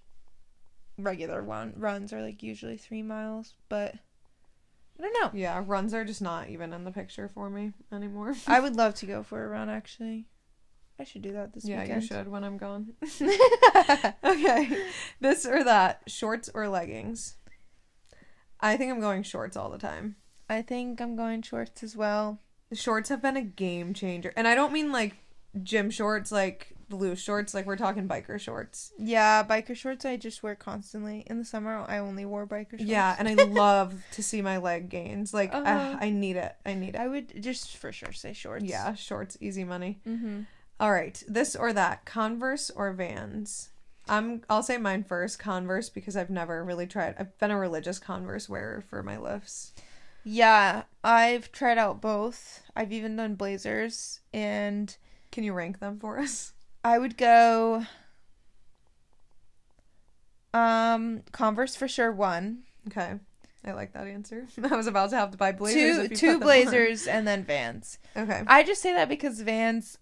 [0.98, 3.94] regular one runs are like usually 3 miles, but
[4.98, 5.30] I don't know.
[5.38, 8.34] Yeah, runs are just not even in the picture for me anymore.
[8.46, 10.26] I would love to go for a run actually.
[11.00, 12.02] I should do that this yeah, weekend.
[12.02, 12.94] you should when I'm gone.
[14.24, 14.84] okay,
[15.20, 17.36] this or that, shorts or leggings.
[18.60, 20.16] I think I'm going shorts all the time.
[20.48, 22.40] I think I'm going shorts as well.
[22.72, 25.14] Shorts have been a game changer, and I don't mean like
[25.62, 27.54] gym shorts, like loose shorts.
[27.54, 28.92] Like we're talking biker shorts.
[28.98, 31.24] Yeah, biker shorts I just wear constantly.
[31.26, 32.84] In the summer, I only wore biker shorts.
[32.84, 35.32] Yeah, and I love to see my leg gains.
[35.34, 35.98] Like I- Uh-huh.
[36.00, 36.54] I, need it.
[36.64, 36.96] I need it.
[37.00, 38.64] I would just for sure say shorts.
[38.64, 39.98] Yeah, shorts, easy money.
[40.06, 40.42] Mm-hmm.
[40.80, 43.70] All right, this or that, Converse or Vans.
[44.08, 44.42] I'm.
[44.48, 47.16] I'll say mine first, Converse, because I've never really tried.
[47.18, 49.72] I've been a religious Converse wearer for my lifts.
[50.24, 52.62] Yeah, I've tried out both.
[52.76, 54.96] I've even done blazers, and
[55.32, 56.52] Can you rank them for us?
[56.88, 57.84] I would go.
[60.54, 62.60] Um, Converse for sure one.
[62.88, 63.14] Okay,
[63.66, 64.46] I like that answer.
[64.70, 66.08] I was about to have to buy blazers.
[66.08, 67.98] two two blazers and then Vans.
[68.16, 68.42] Okay.
[68.46, 69.98] I just say that because Vans,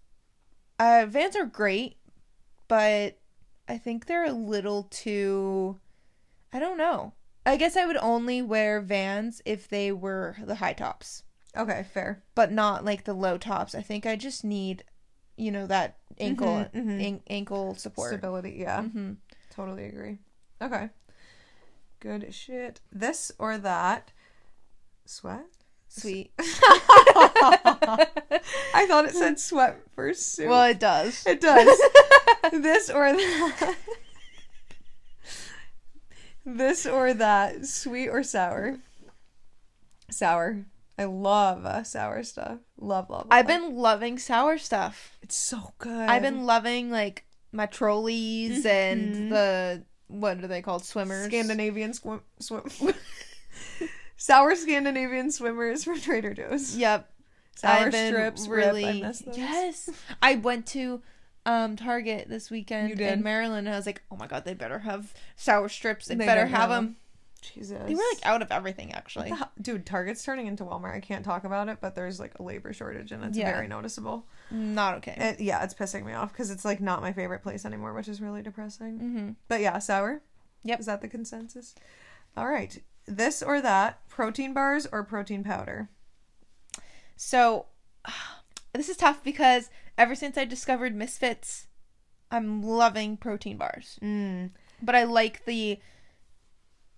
[0.78, 1.96] uh, Vans are great,
[2.68, 3.18] but
[3.68, 5.80] I think they're a little too.
[6.52, 7.14] I don't know.
[7.44, 11.24] I guess I would only wear Vans if they were the high tops,
[11.56, 12.22] Okay, fair.
[12.36, 13.74] but not like the low tops.
[13.74, 14.82] I think I just need,
[15.36, 17.06] you know, that ankle Mhm, mhm.
[17.08, 18.10] an- ankle support.
[18.10, 18.52] Stability.
[18.58, 19.12] Yeah, hmm
[19.50, 20.18] totally agree.
[20.60, 20.90] Okay.
[22.00, 22.80] Good shit.
[22.92, 24.12] This or that.
[25.06, 25.46] Sweat.
[25.88, 26.32] Sweet.
[26.38, 28.06] I
[28.88, 30.48] thought it said sweat for suit.
[30.48, 31.24] well, it does.
[31.26, 31.78] It does.
[32.52, 33.76] this or that.
[36.44, 37.64] this or that.
[37.66, 38.78] Sweet or sour?
[40.10, 40.64] Sour.
[40.98, 42.58] I love uh, sour stuff.
[42.78, 43.26] Love, love, love.
[43.30, 45.18] I've been loving sour stuff.
[45.22, 46.08] It's so good.
[46.08, 47.24] I've been loving like
[48.62, 48.66] Mhm.
[48.66, 52.20] and the what are they called swimmers Scandinavian swim.
[52.38, 52.62] swim.
[54.16, 56.76] Sour Scandinavian swimmers from Trader Joe's.
[56.76, 57.10] Yep.
[57.56, 58.84] Sour I've been strips, really.
[58.86, 59.36] I miss those.
[59.36, 59.90] Yes.
[60.22, 61.02] I went to
[61.44, 63.12] um Target this weekend You did?
[63.12, 66.06] in Maryland and I was like, "Oh my god, they better have sour strips.
[66.06, 66.96] They, They better have have them."
[67.54, 67.78] Jesus.
[67.86, 69.32] They were like out of everything actually.
[69.60, 70.94] Dude, Target's turning into Walmart.
[70.94, 73.52] I can't talk about it, but there's like a labor shortage and it's Yeah.
[73.52, 74.26] very noticeable.
[74.50, 75.14] Not okay.
[75.16, 78.08] It, yeah, it's pissing me off because it's like not my favorite place anymore, which
[78.08, 78.98] is really depressing.
[78.98, 79.30] mm-hmm.
[79.48, 80.22] But yeah, sour.
[80.64, 80.80] Yep.
[80.80, 81.74] Is that the consensus?
[82.36, 82.82] All right.
[83.06, 85.88] This or that, protein bars or protein powder?
[87.16, 87.66] So
[88.72, 91.66] this is tough because ever since I discovered Misfits,
[92.30, 93.98] I'm loving protein bars.
[94.02, 94.50] Mm.
[94.82, 95.78] But I like the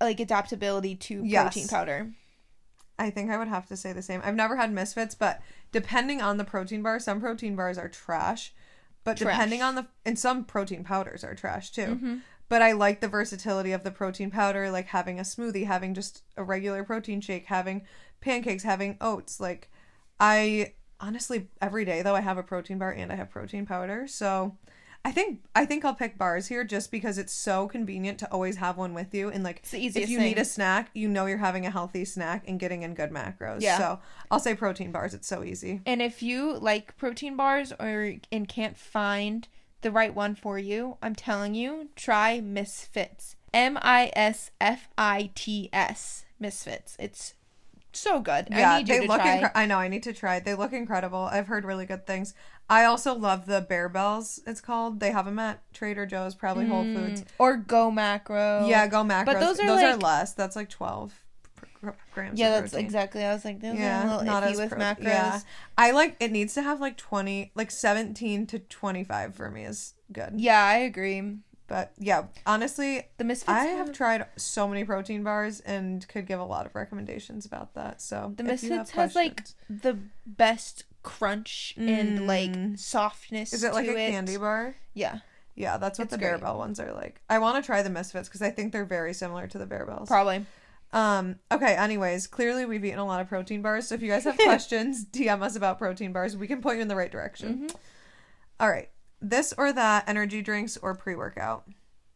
[0.00, 1.42] like adaptability to Yes.
[1.54, 2.11] protein powder.
[2.98, 4.20] I think I would have to say the same.
[4.24, 5.40] I've never had Misfits, but
[5.72, 8.52] depending on the protein bar, some protein bars are trash.
[9.04, 9.32] But Trash.
[9.34, 11.98] depending on the and some protein powders are trash too.
[12.02, 12.20] Mhm.
[12.48, 16.22] But I like the versatility of the protein powder, like having a smoothie, having just
[16.37, 17.82] a regular protein shake, having
[18.20, 19.38] pancakes, having oats.
[19.40, 19.70] Like
[20.18, 24.06] I honestly every day though I have a protein bar and I have protein powder.
[24.08, 24.56] So
[25.09, 28.57] I think I think I'll pick bars here just because it's so convenient to always
[28.57, 30.29] have one with you and like It's the easiest if you thing.
[30.29, 33.62] need a snack, you know you're having a healthy snack and getting in good macros.
[33.62, 33.79] Yeah.
[33.79, 35.14] So I'll say protein bars.
[35.14, 35.81] It's so easy.
[35.87, 39.49] And if you like protein bars or and can't find
[39.81, 43.35] the right one for you, I'm telling you, try Misfits.
[43.55, 46.27] M I S F I T S.
[46.38, 46.97] Misfits.
[46.99, 47.33] It's
[47.98, 48.48] so good.
[48.50, 49.20] Yeah, I need you they to look.
[49.20, 49.40] try.
[49.42, 49.78] Incre- I know.
[49.78, 50.40] I need to try.
[50.40, 51.28] They look incredible.
[51.30, 52.34] I've heard really good things.
[52.70, 54.40] I also love the Barebells.
[54.46, 55.00] It's called.
[55.00, 57.24] They have them at Trader Joe's, probably Whole mm, Foods.
[57.38, 58.66] or Go Macro.
[58.66, 59.24] Yeah, go macros.
[59.26, 60.34] But those are those are less.
[60.34, 61.12] That's like twelve
[62.12, 62.38] grams.
[62.38, 62.87] Yeah, of that's protein.
[62.87, 63.24] exactly.
[63.24, 65.04] I was like, those Yeah, are a little not iffy as with pro- macros.
[65.04, 65.40] Yeah,
[65.76, 66.16] I like.
[66.20, 70.34] It needs to have like twenty, like seventeen to twenty five for me is good.
[70.37, 71.38] Yeah, I agree.
[71.68, 73.50] But yeah, honestly, The Misfits.
[73.50, 77.74] I have tried so many protein bars and could give a lot of recommendations about
[77.74, 78.00] that.
[78.02, 82.78] So The Misfits has like the best crunch and like Mm.
[82.78, 83.52] softness.
[83.52, 84.11] Is it like a it.
[84.11, 84.74] candy bar?
[84.94, 85.18] Yeah,
[85.54, 86.40] Yeah, that's what It's the great.
[86.40, 87.20] Barebell ones are like.
[87.28, 90.07] I want to try the Misfits because I think they're very similar to the Barebells.
[90.09, 90.46] probably.
[90.92, 91.37] Um.
[91.52, 91.74] Okay.
[91.76, 93.87] Anyways, clearly we've eaten a lot of protein bars.
[93.88, 96.35] So if you guys have questions, DM us about protein bars.
[96.35, 97.68] We can point you in the right direction.
[97.68, 97.74] Mhm.
[98.59, 98.88] All right.
[99.20, 101.64] This or that energy drinks or pre workout.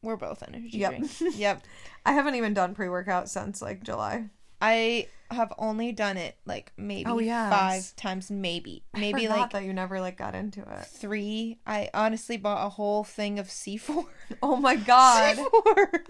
[0.03, 0.91] We're both energy Yep.
[0.91, 1.21] drinks.
[1.37, 1.63] Yep.
[2.05, 4.31] I haven't even done pre workout since like July.
[4.61, 7.51] I have only done it like maybe Oh, yes.
[7.53, 10.85] five times, maybe, maybe like that you never like got into it.
[10.87, 11.59] three.
[11.67, 14.05] I honestly bought a whole thing of C four.
[14.43, 16.01] Oh my god, C4.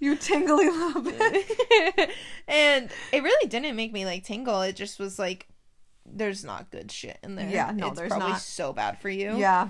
[0.00, 2.10] you tingly little bit.
[2.48, 4.62] and it really didn't make me like tingle.
[4.62, 5.46] It just was like,
[6.04, 7.48] there's not good shit in there.
[7.48, 8.40] Yeah, no, it's there's probably not.
[8.40, 9.36] so bad for you.
[9.36, 9.68] Yeah.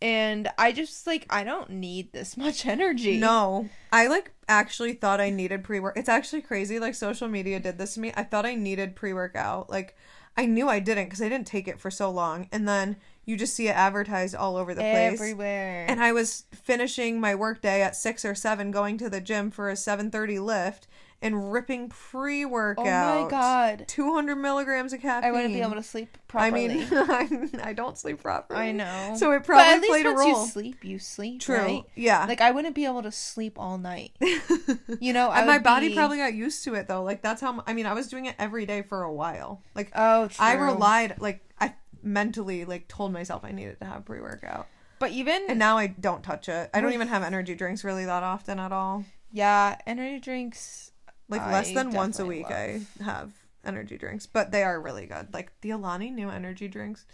[0.00, 3.18] And I just like I don't need this much energy.
[3.18, 5.96] No, I like actually thought I needed pre work.
[5.96, 6.78] It's actually crazy.
[6.78, 8.12] Like social media did this to me.
[8.16, 9.70] I thought I needed pre workout.
[9.70, 9.96] Like
[10.36, 12.48] I knew I didn't because I didn't take it for so long.
[12.52, 15.20] And then you just see it advertised all over the place.
[15.20, 15.86] everywhere.
[15.88, 19.68] And I was finishing my workday at six or seven, going to the gym for
[19.68, 20.86] a seven thirty lift
[21.20, 22.86] and ripping pre workout.
[22.86, 25.28] oh my god, Two hundred milligrams of caffeine.
[25.28, 26.86] I wouldn't be able to sleep properly.
[26.92, 28.60] I mean, I don't sleep properly.
[28.60, 29.14] I know.
[29.16, 30.42] So it but at probably least played a once role.
[30.44, 31.40] you sleep, you sleep.
[31.40, 31.56] True.
[31.56, 31.84] right?
[31.96, 32.24] Yeah.
[32.26, 34.12] Like I wouldn't be able to sleep all night.
[35.00, 37.02] You know, I and my body be- probably got used to it though.
[37.02, 39.62] Like that's how I mean, I was doing it every day for a while.
[39.74, 40.44] Like Oh, true.
[40.44, 44.66] I relied like I mentally like told myself I needed to have pre-workout.
[44.98, 46.70] But even And now I don't touch it.
[46.74, 49.04] I don't even have energy drinks really that often at all.
[49.32, 50.92] yeah, energy drinks.
[51.28, 52.52] Like I less than once a week love.
[52.52, 53.32] I have
[53.64, 55.32] energy drinks, but they are really good.
[55.34, 57.04] Like the Alani Nu energy drinks.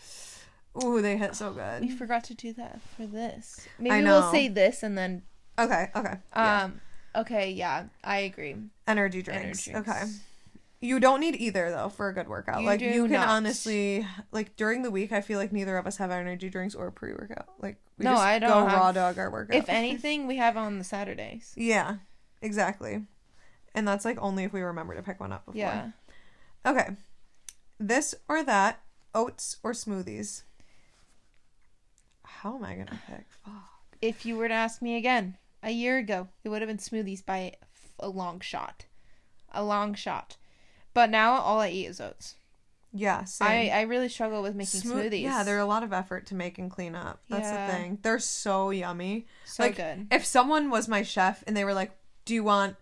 [0.83, 1.83] Ooh, they hit so good.
[1.83, 3.66] We forgot to do that for this.
[3.79, 5.22] Maybe we'll say this and then
[5.59, 6.14] Okay, okay.
[6.35, 6.62] yeah.
[6.64, 6.81] um
[7.14, 8.57] okay, yeah, I agree.
[8.87, 9.68] energy drinks.
[9.68, 10.03] Energy Okay.
[10.81, 12.61] You don't need either though for a good workout.
[12.61, 13.29] You like you can not.
[13.29, 16.90] honestly like during the week I feel like neither of us have energy drinks or
[16.90, 17.48] pre workout.
[17.61, 19.57] Like we No, just I don't go have- raw dog our workout.
[19.57, 21.53] If anything, we have on the Saturdays.
[21.57, 21.96] yeah.
[22.42, 23.07] Exactly.
[23.74, 25.58] And that's like only if we remember to pick one up before.
[25.58, 25.90] Yeah.
[26.64, 26.90] Okay.
[27.78, 28.80] This or that,
[29.14, 30.42] oats or smoothies.
[32.22, 33.26] How am I gonna pick?
[33.44, 33.52] Fuck.
[34.00, 37.24] If you were to ask me again a year ago, it would have been smoothies
[37.24, 37.54] by
[37.98, 38.87] a long shot.
[39.52, 40.37] A long shot.
[40.92, 42.37] But now all I eat is oats.
[42.92, 43.48] Yeah, same.
[43.48, 45.22] I, I really struggle with making Smo- smoothies.
[45.22, 47.20] Yeah, they're a lot of effort to make and clean up.
[47.28, 47.66] That's Yeah.
[47.66, 47.98] the thing.
[48.02, 49.26] They're so yummy.
[49.44, 50.06] so like, good.
[50.12, 51.90] If someone was my chef and they were like,
[52.24, 52.76] "Do you want?"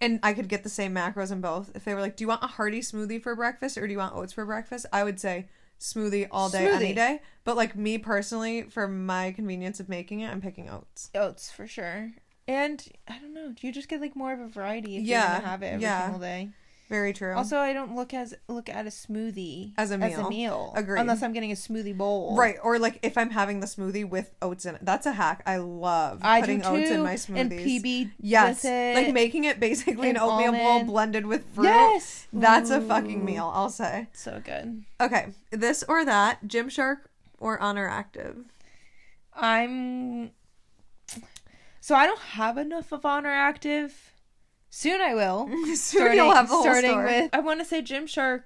[0.00, 1.70] And I could get the same macros in both.
[1.74, 3.98] If they were like, "Do you want a hearty smoothie for breakfast or do you
[3.98, 5.48] want oats for breakfast?" I would say
[5.80, 7.20] smoothie all day, any day.
[7.44, 11.10] But like me personally, for my convenience of making it, I'm picking oats.
[11.14, 12.12] Oats for sure.
[12.46, 15.26] And I don't know, Do you just get like more of a variety if Yeah,
[15.32, 16.02] you're gonna have it every yeah.
[16.04, 16.50] single day.
[16.88, 17.34] Very true.
[17.34, 20.26] Also, I don't look as look at a smoothie As a As meal.
[20.26, 20.72] a meal.
[20.76, 21.00] Agreed.
[21.00, 22.36] Unless I'm getting a smoothie bowl.
[22.36, 24.84] right, or like if I'm having the smoothie with oats in it.
[24.84, 25.42] That's a hack.
[25.46, 26.68] I love I putting do too.
[26.74, 27.38] oats in my smoothies.
[27.40, 28.10] And PB.
[28.20, 31.64] Yes, like making it basically an oatmeal bowl blended with fruit.
[31.64, 32.26] Yes.
[32.32, 34.08] That's a fucking meal, I'll say.
[34.12, 34.84] So good.
[35.00, 36.98] Okay, this or that, Gymshark
[37.38, 38.44] or Honor Active.
[39.34, 40.30] I'm.
[41.80, 44.13] So I don't have enough of Honor Active.
[44.76, 45.48] Soon I will.
[45.76, 47.04] Soon you'll have the whole starting store.
[47.04, 47.30] with.
[47.32, 48.42] I want to say Gymshark,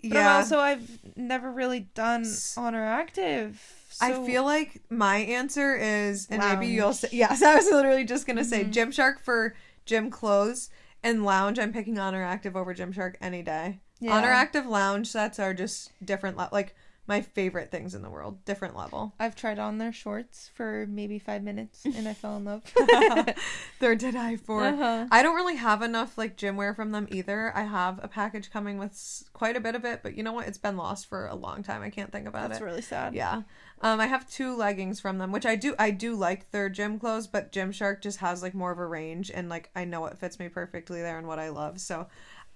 [0.00, 0.36] but I'm yeah.
[0.36, 2.24] also I've never really done
[2.56, 3.60] Oner Active.
[4.00, 8.28] I feel like my answer is, and maybe you'll say, yes, I was literally just
[8.28, 8.72] gonna say Mhm.
[8.72, 9.54] Gymshark for
[9.86, 10.70] gym clothes
[11.02, 11.58] and lounge.
[11.58, 13.80] I'm picking Oner Active over Gymshark any day.
[14.08, 14.36] Honor Yeah.
[14.36, 19.14] Active lounge sets are just different, like my favorite things in the world, different level.
[19.20, 22.62] I've tried on their shorts for maybe five minutes and I fell in love.
[23.80, 24.64] They're to die for.
[24.64, 25.06] Uh-huh.
[25.10, 27.52] I don't really have enough like gym wear from them either.
[27.56, 30.48] I have a package coming with quite a bit of it, but you know what?
[30.48, 31.82] It's been lost for a long time.
[31.82, 32.64] I can't think about That's it.
[32.64, 33.14] That's really sad.
[33.14, 33.42] Yeah.
[33.82, 36.98] Um, I have two leggings from them, which I do I do like their gym
[36.98, 40.18] clothes, but Gymshark just has like more of a range and like I know what
[40.18, 41.78] fits me perfectly there and what I love.
[41.80, 42.06] So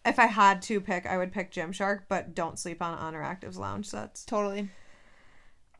[0.04, 3.58] if I had to pick, I would pick Gymshark, but don't sleep on Oner Active's
[3.58, 4.24] lounge sets.
[4.24, 4.68] Totally.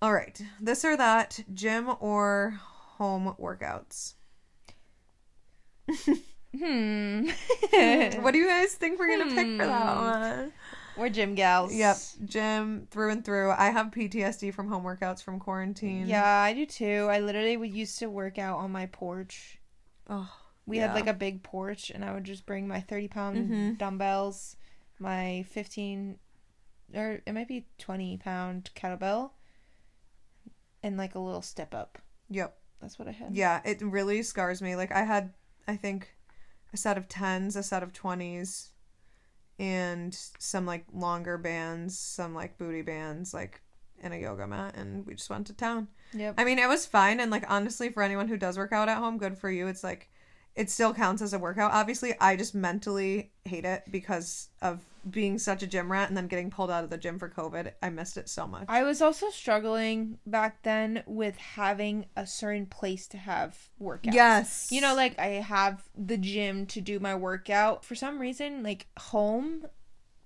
[0.03, 0.41] All right.
[0.61, 2.59] This or that, gym or
[2.97, 4.15] home workouts.
[6.57, 7.29] Hmm.
[8.23, 10.05] what do you guys think we're gonna pick for that Hmm.
[10.41, 10.53] one?
[10.97, 11.73] We're gym gals.
[11.73, 13.53] Yep, gym through and through.
[13.53, 16.07] I have PTSD from home workouts from quarantine.
[16.09, 17.07] Yeah, I do too.
[17.11, 19.59] I literally would used to work out on my porch.
[20.09, 20.29] Oh,
[20.71, 20.87] We Yeah.
[20.89, 23.79] had like a big porch, and I would just bring my 30 pound Mhm.
[23.79, 24.57] dumbbells,
[24.99, 26.19] my 15,
[26.95, 29.33] or it might be 20 pound kettlebell,
[30.83, 31.99] and like a little step up.
[32.29, 32.57] yep.
[32.81, 33.35] That's what I had.
[33.37, 34.75] Yeah, it really scars me.
[34.75, 35.35] Like I had,
[35.69, 36.17] I think,
[36.73, 38.71] a set of tens, a set of twenties,
[39.59, 43.61] and some like longer bands, some like booty bands, like
[44.03, 45.89] in a yoga mat, and we just went to town.
[46.15, 46.37] Yep.
[46.39, 48.97] I mean, it was fine, and like honestly, for anyone who does work out at
[48.97, 49.67] home, good for you.
[49.67, 50.09] It's like
[50.55, 51.73] it still counts as a workout.
[51.73, 56.27] Obviously, I just mentally hate it because of being such a gym rat and then
[56.27, 57.73] getting pulled out of the gym for COVID.
[57.83, 58.67] I missed it so much.
[58.69, 64.13] I was also struggling back then with having a certain place to have workouts.
[64.13, 67.85] yes, You know, like I have the gym to do my workout.
[67.85, 69.65] For some reason, like home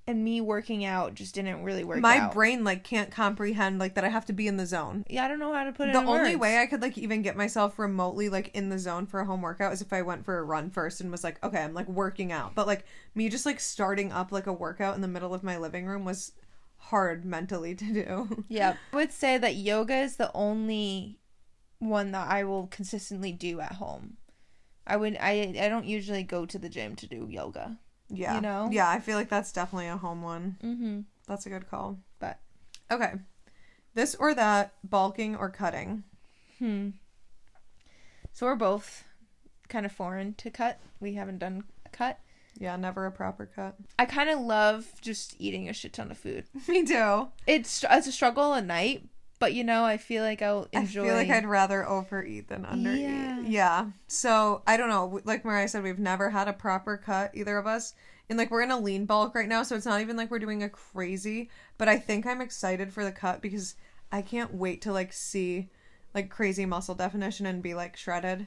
[0.06, 2.34] and me working out just didn't really work my out.
[2.34, 5.04] brain like can't comprehend like that I have to be in the zone.
[5.08, 6.40] Yeah, I don't know how to put it the only words.
[6.40, 9.40] way I could like even get myself remotely like in the zone for a home
[9.40, 11.88] workout is if I went for a run first and was like, okay, I'm like
[11.88, 12.54] working out.
[12.54, 15.56] But like me just like starting up like a workout in the middle of my
[15.56, 16.32] living room was
[16.76, 18.44] hard mentally to do.
[18.48, 18.76] Yeah.
[18.92, 21.18] I would say that yoga is the only
[21.78, 24.18] one that I will consistently do at home.
[24.86, 27.78] I would I I don't usually go to the gym to do yoga.
[28.14, 28.34] Yeah.
[28.36, 28.68] You know?
[28.70, 30.56] Yeah, I feel like that's definitely a home one.
[30.62, 31.00] Mm-hmm.
[31.26, 31.98] That's a good call.
[32.18, 32.38] But
[32.90, 33.12] Okay.
[33.94, 36.04] This or that, bulking or cutting.
[36.58, 36.90] hmm.
[38.32, 39.04] So we're both
[39.68, 40.80] kind of foreign to cut.
[41.00, 42.18] We haven't done a cut.
[42.58, 43.74] Yeah, never a proper cut.
[43.98, 46.44] I kind of love just eating a shit ton of food.
[46.68, 47.28] Me too.
[47.46, 49.04] It's it's a struggle at night,
[49.44, 51.02] but you know, I feel like I'll enjoy.
[51.02, 53.02] I feel like I'd rather overeat than undereat.
[53.02, 53.40] Yeah.
[53.46, 53.86] Yeah.
[54.06, 55.20] So I don't know.
[55.24, 57.92] Like Mariah said, we've never had a proper cut, either of us.
[58.30, 60.38] And like we're in a lean bulk right now, so it's not even like we're
[60.38, 61.50] doing a crazy.
[61.76, 63.74] But I think I'm excited for the cut because
[64.10, 65.68] I can't wait to like see
[66.14, 68.46] like crazy muscle definition and be like shredded.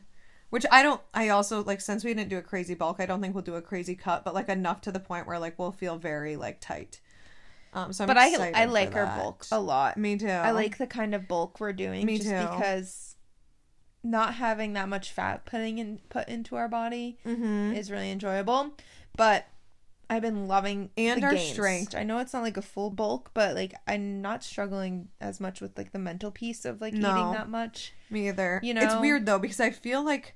[0.49, 1.01] Which I don't.
[1.13, 3.53] I also like since we didn't do a crazy bulk, I don't think we'll do
[3.53, 6.59] a crazy cut, but like enough to the point where like we'll feel very like
[6.59, 7.01] tight.
[7.73, 7.93] Um.
[7.93, 9.17] So I'm but I I like our that.
[9.17, 9.97] bulk a lot.
[9.97, 10.27] Me too.
[10.27, 12.37] I like the kind of bulk we're doing Me just too.
[12.39, 13.15] because
[14.03, 17.73] not having that much fat putting in put into our body Mm-hmm.
[17.73, 18.71] is really enjoyable.
[19.15, 19.45] But
[20.09, 21.49] I've been loving And our gains.
[21.51, 21.93] strength.
[21.95, 25.59] I know it's not like a full bulk, but like I'm not struggling as much
[25.59, 27.11] with like the mental piece of like No.
[27.11, 27.93] eating that much.
[28.09, 28.61] Me either.
[28.63, 30.35] You know, it's weird though because I feel like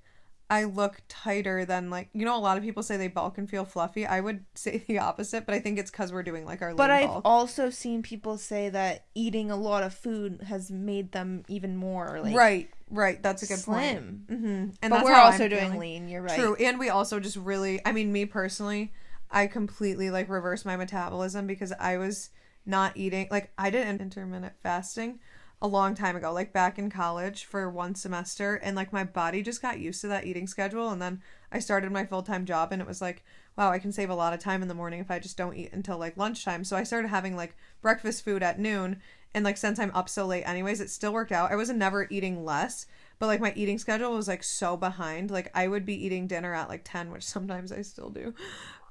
[0.52, 3.50] I look tighter than like you know a lot of people say they bulk and
[3.50, 4.06] feel fluffy.
[4.06, 6.92] I would say the opposite, but I think it's because we're doing like our But
[6.92, 7.22] I've bulk.
[7.24, 12.20] also seen people say that eating a lot of food has made them even more
[12.22, 13.24] like right, right.
[13.24, 14.26] That's a good slim.
[14.28, 14.28] point.
[14.28, 14.70] Mm-hmm.
[14.82, 15.80] And but we're also I'm doing feeling.
[15.80, 16.08] lean.
[16.10, 16.38] You're right.
[16.38, 17.80] True, and we also just really.
[17.86, 18.92] I mean, me personally,
[19.32, 22.30] I completely like reversed my metabolism because I was
[22.66, 23.30] not eating.
[23.32, 25.20] Like I did intermittent fasting
[25.62, 29.44] a long time ago, like back in college for one semester, and like my body
[29.44, 32.72] just got used to that eating schedule, and then I started my full time job,
[32.72, 33.24] and it was like,
[33.58, 35.56] wow, I can save a lot of time in the morning if I just don't
[35.56, 36.64] eat until like lunchtime.
[36.64, 39.02] So I started having like breakfast food at noon,
[39.36, 41.52] and like since I'm up so late, anyways, it still worked out.
[41.52, 42.88] I was never eating less.
[43.20, 45.30] But like my eating schedule was like so behind.
[45.30, 48.34] Like I would be eating dinner at like 10, which sometimes I still do.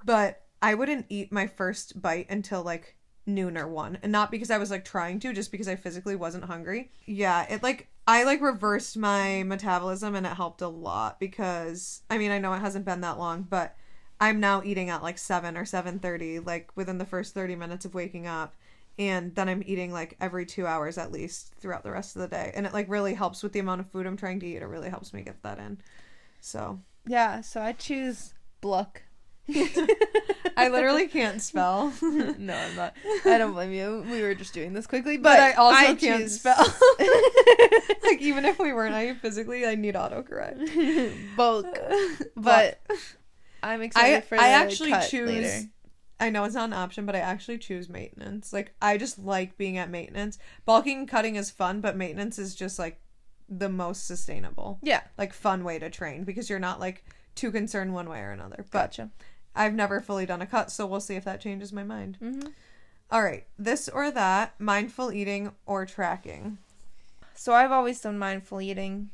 [0.05, 2.97] But I wouldn't eat my first bite until like
[3.35, 3.99] noon or one.
[4.03, 6.91] And not because I was like trying to, just because I physically wasn't hungry.
[7.07, 12.19] Yeah, it like I like reversed my metabolism and it helped a lot because I
[12.19, 13.77] mean I know it hasn't been that long, but
[14.21, 17.85] I'm now eating at like seven or seven thirty, like within the first thirty minutes
[17.85, 18.55] of waking up.
[18.99, 22.29] And then I'm eating like every two hours at least throughout the rest of the
[22.29, 22.53] day.
[22.55, 24.61] And it like really helps with the amount of food I'm trying to eat.
[24.63, 25.79] It really helps me get that in.
[26.41, 29.03] So Yeah, so I choose Bluck.
[30.57, 31.93] I literally can't spell.
[32.03, 32.95] no, I'm not.
[33.25, 34.05] I don't blame you.
[34.11, 36.57] We were just doing this quickly, But, but, I also can't choose- spell.
[38.05, 41.37] like even if we weren't, I physically I need autocorrect.
[41.37, 41.67] bulk.
[42.37, 42.81] But
[43.63, 45.29] I'm excited I for I actually choose.
[45.29, 45.69] later.
[46.19, 48.53] I know it's not an option, but I actually choose maintenance.
[48.53, 50.39] Like I just like being at maintenance.
[50.67, 53.01] Bulking and cutting is fun, but maintenance is just like
[53.49, 57.05] the most sustainable, Yeah, like fun way to train because you're not like
[57.35, 58.65] too concerned one way or another.
[58.71, 59.11] But gotcha.
[59.55, 62.17] I've never fully done a cut, so we'll see if that changes my mind.
[62.21, 62.41] hmm
[63.11, 66.59] All right, this or that, mindful eating or tracking.
[67.35, 69.11] So I've always done mindful eating,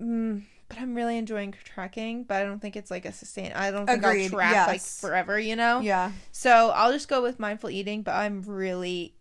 [0.00, 2.24] mm, but I'm really enjoying tracking.
[2.24, 3.52] But I don't think it's like a sustain.
[3.52, 5.00] I don't think Agreed, I'll track like yes.
[5.00, 5.38] forever.
[5.38, 5.80] You know.
[5.80, 8.02] Yeah, So I'll just go with mindful eating.
[8.02, 9.14] But I'm really,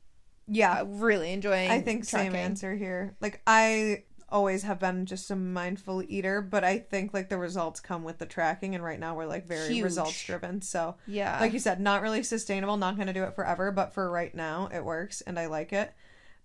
[0.48, 0.84] yeah.
[0.86, 1.70] really enjoying.
[1.70, 3.16] I think same answer here.
[3.22, 7.80] Like I always have been just a mindful eater, but I think like the results
[7.80, 9.84] come with the tracking and right now we're like very Huge.
[9.84, 10.62] results driven.
[10.62, 11.40] So Yeah.
[11.40, 14.70] like you said, not really sustainable, not gonna do it forever, but for right now
[14.74, 15.94] it works and I like it.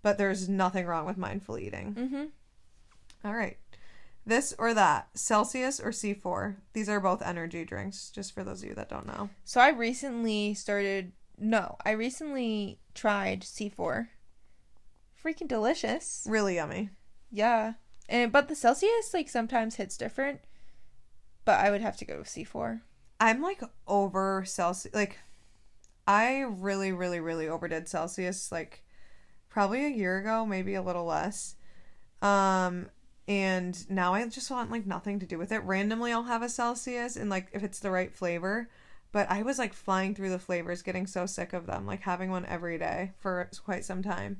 [0.01, 1.93] But there's nothing wrong with mindful eating.
[1.95, 2.25] mm-hmm.
[3.27, 3.57] All right.
[4.25, 6.57] This or that, Celsius or C4.
[6.73, 9.29] These are both energy drinks, just for those of you that don't know.
[9.45, 11.13] So I recently started.
[11.37, 14.09] No, I recently tried C4.
[15.23, 16.25] Freaking delicious.
[16.29, 16.89] Really yummy.
[17.31, 17.73] Yeah.
[18.09, 20.41] And but the Celsius like sometimes hits different.
[21.45, 22.81] But I would have to go with C4.
[23.19, 24.93] I'm like over Celsius.
[24.93, 25.19] Like,
[26.05, 28.51] I really, really, really overdid Celsius.
[28.51, 28.83] Like,
[29.49, 31.55] probably a year ago, maybe a little less.
[32.21, 32.89] Um,
[33.27, 35.63] and now I just want like nothing to do with it.
[35.63, 38.69] Randomly, I'll have a Celsius, and like if it's the right flavor.
[39.11, 42.29] But I was like flying through the flavors, getting so sick of them, like having
[42.29, 44.37] one every day for quite some time.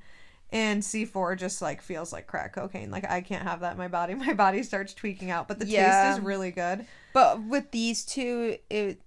[0.52, 2.90] And C4 just like feels like crack cocaine.
[2.90, 4.14] Like I can't have that in my body.
[4.28, 6.06] My body starts tweaking out, but the Yeah.
[6.10, 6.86] taste is really good.
[7.14, 9.02] But with these two, it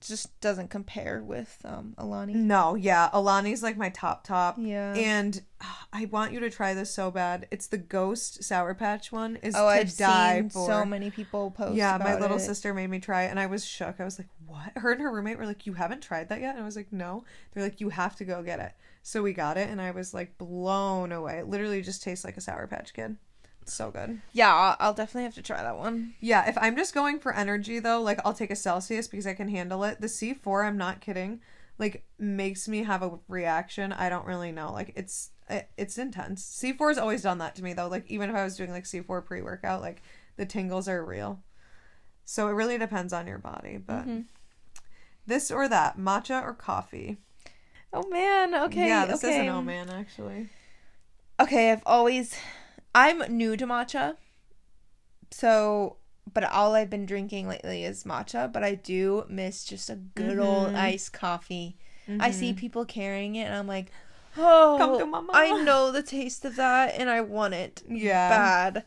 [0.00, 2.34] just doesn't compare with um Alani.
[2.34, 4.56] No, yeah, Alani's like my top top.
[4.58, 4.94] Yeah.
[4.94, 7.46] And ah, I want you to try this so bad.
[7.52, 9.36] It's the Ghost Sour Patch one.
[9.42, 10.66] Is oh, I've die seen for.
[10.66, 11.74] so many people post.
[11.76, 12.40] yeah, my little it.
[12.40, 14.00] sister made me try it, and I was shook.
[14.00, 16.54] I was like, "What?" Her and her roommate were like, "You haven't tried that yet?"
[16.54, 19.32] And I was like, "No." They're like, "You have to go get it." So we
[19.32, 21.38] got it, and I was like blown away.
[21.38, 23.16] It literally just tastes like a Sour Patch Kid.
[23.62, 24.20] It's so good.
[24.32, 26.14] Yeah, I'll, I'll definitely have to try that one.
[26.20, 29.34] Yeah, if I'm just going for energy though, like I'll take a Celsius because I
[29.34, 30.00] can handle it.
[30.00, 31.40] The C4, I'm not kidding,
[31.78, 33.92] like makes me have a reaction.
[33.92, 34.72] I don't really know.
[34.72, 36.44] Like it's it, it's intense.
[36.44, 37.88] C4 has always done that to me though.
[37.88, 40.02] Like even if I was doing like C4 pre-workout, like
[40.36, 41.40] the tingles are real.
[42.24, 44.24] So it really depends on your body, but Mhm.
[45.26, 47.18] this or that, matcha or coffee.
[47.92, 48.86] Oh man, okay.
[48.88, 49.34] yeah, this okay.
[49.34, 50.48] is an oh man actually.
[51.40, 52.36] Okay, I've always
[52.94, 54.16] I'm new to matcha.
[55.30, 55.96] So,
[56.32, 60.38] but all I've been drinking lately is matcha, but I do miss just a good
[60.38, 60.76] old Mhm.
[60.76, 61.76] iced coffee.
[62.20, 62.56] I see Mhm.
[62.56, 63.90] people carrying it and I'm like,
[64.36, 68.28] "Oh, Come to mama." I know the taste of that and I want it Yeah.
[68.28, 68.84] bad."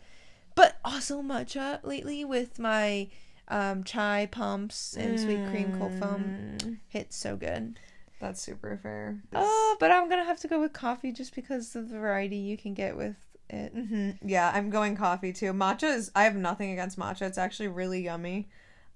[0.55, 3.09] But also matcha lately with my
[3.49, 7.77] um, chai pumps and sweet cream cold foam Mm, hits so good.
[8.25, 9.21] That's super fair.
[9.35, 12.57] Oh, but I'm gonna have to go with coffee just because of the variety you
[12.57, 13.15] can get with
[13.51, 13.71] it.
[13.71, 15.53] hmm Yeah, I'm going coffee too.
[15.53, 17.21] Matcha is I have nothing against matcha.
[17.21, 18.49] It's actually really yummy.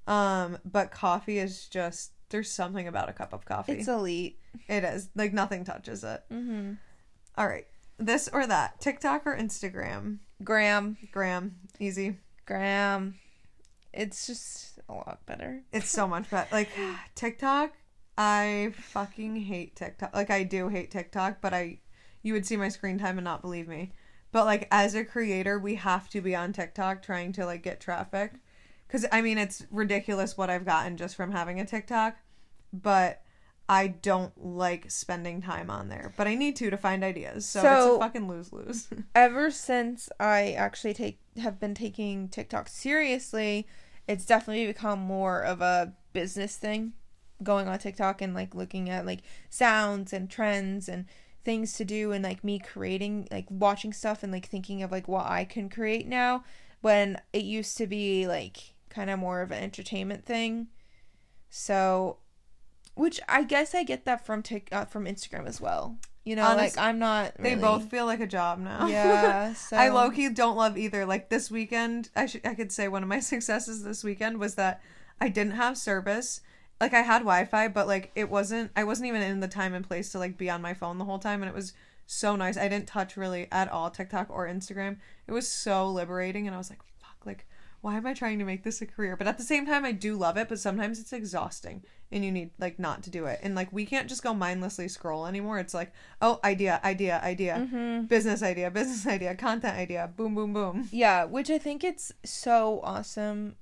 [0.07, 3.73] Um, but coffee is just there's something about a cup of coffee.
[3.73, 4.39] It's elite.
[4.67, 5.09] it is.
[5.15, 6.23] Like nothing touches it.
[6.31, 6.73] Mm-hmm.
[7.37, 7.67] All right.
[7.99, 8.81] This or that.
[8.81, 10.17] TikTok or Instagram?
[10.43, 11.57] Graham, Graham.
[11.79, 12.17] Easy.
[12.47, 13.13] Graham.
[13.93, 15.61] It's just a lot better.
[15.71, 16.47] It's so much better.
[16.51, 16.69] Like
[17.13, 17.73] TikTok,
[18.19, 20.13] I fucking hate TikTok.
[20.13, 21.79] Like I do hate TikTok, but I
[22.21, 23.93] you would see my screen time and not believe me.
[24.33, 27.79] But like as a creator, we have to be on TikTok trying to like get
[27.79, 28.33] traffic.
[28.89, 32.17] Cuz I mean, it's ridiculous what I've gotten just from having a TikTok,
[32.73, 33.21] but
[33.69, 37.45] I don't like spending time on there, but I need to to find ideas.
[37.45, 38.89] So, it's a fucking lose-lose.
[39.15, 43.65] Ever since I actually take have been taking TikTok seriously,
[44.07, 46.93] it's definitely become more of a business thing.
[47.41, 49.19] Going on TikTok and like looking at like
[49.49, 51.05] sounds and trends and
[51.45, 55.07] things to do and like me creating like watching stuff and like thinking of like
[55.07, 56.43] what I can create now
[56.81, 60.67] when it used to be like kind of more of an entertainment thing.
[61.49, 62.17] So
[62.95, 65.97] Which I guess I get that from Tik uh, from Instagram as well.
[66.25, 67.33] You know, Honest- like I'm not.
[67.39, 68.87] They both feel like a job now.
[68.87, 69.53] Yeah.
[69.55, 71.05] So I low key don't love either.
[71.05, 74.55] Like this weekend, I should I could say one of my successes this weekend was
[74.55, 74.81] that
[75.21, 76.41] I didn't have service.
[76.79, 78.71] Like I had Wi-Fi, but like it wasn't.
[78.75, 81.05] I wasn't even in the time and place to like be on my phone the
[81.05, 81.73] whole time, and it was
[82.05, 82.57] so nice.
[82.57, 84.97] I didn't touch really at all TikTok or Instagram.
[85.27, 87.45] It was so liberating, and I was like, fuck, like
[87.81, 89.15] why am I trying to make this a career?
[89.15, 90.49] But at the same time, I do love it.
[90.49, 93.39] But sometimes it's exhausting, and you need like not to do it.
[93.41, 95.59] And like we can't just go mindlessly scroll anymore.
[95.59, 98.05] It's like, oh, idea, idea, idea, mm-hmm.
[98.05, 100.89] business idea, business idea, content idea, boom, boom, boom.
[100.91, 103.55] Yeah, which I think it's so awesome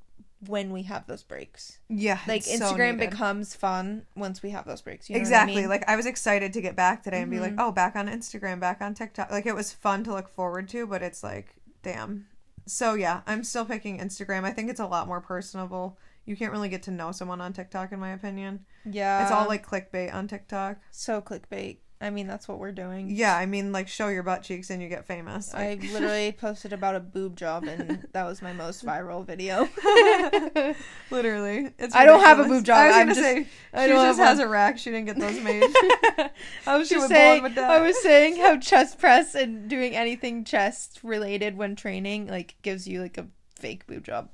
[0.46, 1.80] when we have those breaks.
[1.90, 3.10] Yeah, Like so Instagram needed.
[3.10, 5.10] becomes fun once we have those breaks.
[5.10, 5.54] You know exactly.
[5.56, 5.70] What I mean?
[5.70, 7.60] Like I was excited to get back today and be like, Mhm.
[7.60, 9.32] oh, back on Instagram, back on TikTok.
[9.32, 12.28] Like it was fun to look forward to, but it's like, damn.
[12.68, 14.44] So yeah, I'm still picking Instagram.
[14.44, 15.98] I think it's a lot more personable.
[16.26, 18.66] You can't really get to know someone on TikTok, in my opinion.
[18.86, 20.78] yeah, it's all like clickbait on TikTok.
[20.92, 21.78] so clickbait.
[22.00, 23.10] I mean, that's what we're doing.
[23.10, 25.52] Yeah, I mean, like show your butt cheeks and you get famous.
[25.56, 29.68] I literally posted about a boob job, and that was my most viral video.
[31.12, 31.96] literally, it's.
[31.96, 33.44] I don't have a boob job, I was gonna just- say
[33.88, 34.48] she just has one.
[34.48, 34.78] a rack.
[34.78, 35.64] She didn't get those made.
[36.68, 37.58] I was She just saying.
[37.58, 42.88] I was saying how chest press and doing anything chest related when training like gives
[42.88, 43.26] you like a
[43.56, 44.30] fake boob job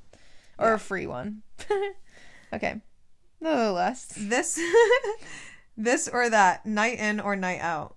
[0.58, 0.74] or Yeah.
[0.76, 1.44] a free one.
[2.54, 2.82] okay,
[3.40, 4.60] nonetheless, this,
[5.78, 7.96] this or that, night in or night out.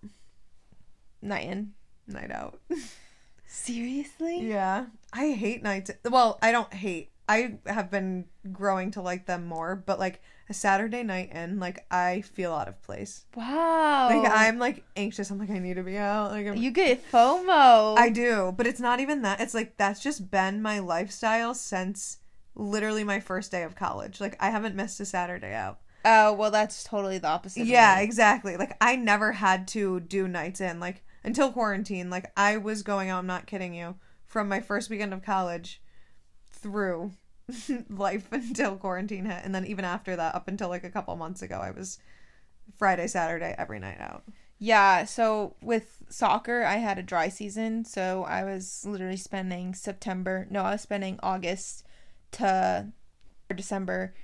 [1.23, 1.73] night in.
[2.07, 2.61] Night out.
[3.47, 4.49] Seriously?
[4.49, 4.87] Yeah.
[5.13, 5.91] I hate nights.
[6.09, 7.11] Well, I don't hate.
[7.29, 11.85] I have been growing to like them more, but like a Saturday night in, like
[11.91, 13.25] I feel out of place.
[13.35, 14.09] Wow.
[14.09, 15.31] Like I'm like anxious.
[15.31, 16.31] I'm like I need to be out.
[16.31, 17.99] Like I'm, You get FOMO.
[17.99, 19.41] I do, but it's not even that.
[19.41, 22.19] It's like that's just been my lifestyle since
[22.55, 24.21] literally my first day of college.
[24.21, 25.81] Like I haven't missed a Saturday out.
[26.09, 27.67] Oh well, that's totally the opposite.
[27.67, 28.57] Yeah, exactly.
[28.57, 32.11] Like I never had to do nights in like until quarantine.
[32.11, 35.83] Like I was going out, I'm not kidding you, from my first weekend of college
[36.53, 37.11] through
[37.91, 39.41] life until quarantine hit.
[39.45, 41.99] And then even after that, up until like a couple months ago, I was
[42.77, 44.23] Friday, Saturday, every night out.
[44.61, 50.47] Yeah, so with soccer, I had a dry season, so I was literally spending September.
[50.51, 51.85] No, I was spending August
[52.33, 52.87] to
[53.55, 54.15] December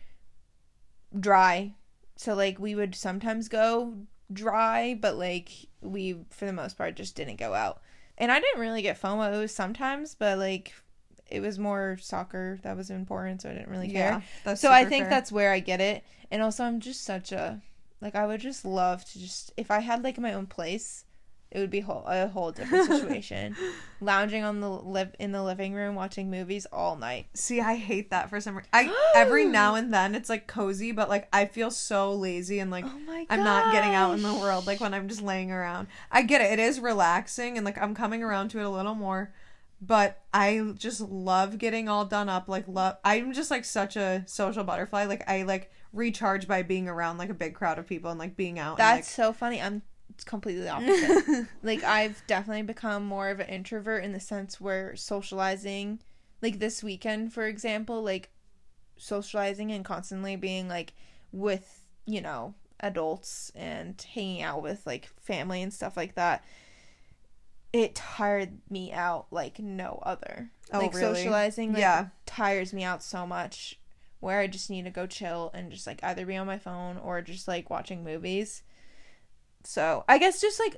[1.19, 1.75] dry.
[2.17, 3.95] So like we would sometimes go
[4.33, 5.51] dry, but like
[5.81, 7.81] we for the most part just didn't go out.
[8.19, 9.35] And I didn't really get FOMO.
[9.35, 10.73] It was sometimes, but like
[11.31, 14.23] it was more soccer that was important, so I didn't really care.
[14.45, 14.55] Yeah.
[14.55, 15.11] So I think fair.
[15.11, 16.05] that's where I get it.
[16.31, 17.61] And also I'm just such a
[18.01, 21.05] like I would just love to just if I had like my own place,
[21.53, 23.55] it would be whole, a whole different situation.
[24.01, 27.27] Lounging on the live in the living room watching movies all night.
[27.35, 28.71] See, I hate that for some reason.
[28.73, 32.71] I every now and then it's like cozy, but like I feel so lazy and
[32.71, 35.89] like Oh I'm not getting out in the world like when I'm just laying around.
[36.11, 36.53] I get it.
[36.53, 39.35] It is relaxing and like I'm coming around to it a little more.
[39.81, 42.49] But I just love getting all done up.
[42.49, 45.05] Like love I'm just like such a social butterfly.
[45.05, 48.37] Like I like recharge by being around like a big crowd of people and like
[48.37, 49.61] being out That's so funny.
[49.61, 49.83] I'm
[50.15, 51.29] it's completely the opposite.
[51.29, 56.01] like like I've definitely become more of an introvert in the sense where socializing
[56.41, 58.31] like this weekend for example like
[58.97, 60.93] socializing and constantly being like
[61.33, 66.45] with you know adults and hanging out with like family and stuff like that
[67.73, 71.15] it tired me out like no other Oh, like really?
[71.17, 72.07] socializing like, Yeah.
[72.27, 73.79] tires me out so much
[74.21, 76.97] where i just need to go chill and just like either be on my phone
[76.99, 78.63] or just like watching movies
[79.65, 80.77] so I guess just like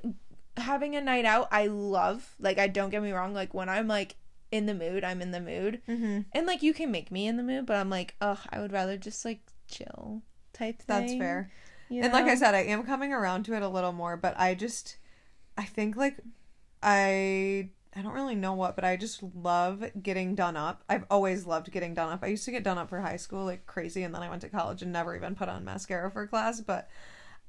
[0.57, 2.35] having a night out, I love.
[2.39, 3.33] Like I don't get me wrong.
[3.33, 4.15] Like when I'm like
[4.51, 7.37] in the mood, I'm in the mood, hmm and like you can make me in
[7.37, 10.21] the mood, but I'm like, ugh, I would rather just like chill
[10.53, 10.85] type thing.
[10.87, 11.51] That's fair.
[11.89, 14.39] you And like I said, I am coming around to it a little more, but
[14.39, 14.97] I just
[15.57, 16.17] I think like
[16.81, 20.83] I I don't really know what, but I just love getting done up.
[20.89, 22.19] I've always loved getting done up.
[22.23, 24.41] I used to get done up for high school like crazy and then I went
[24.41, 26.89] to college and never even put on mascara for class, but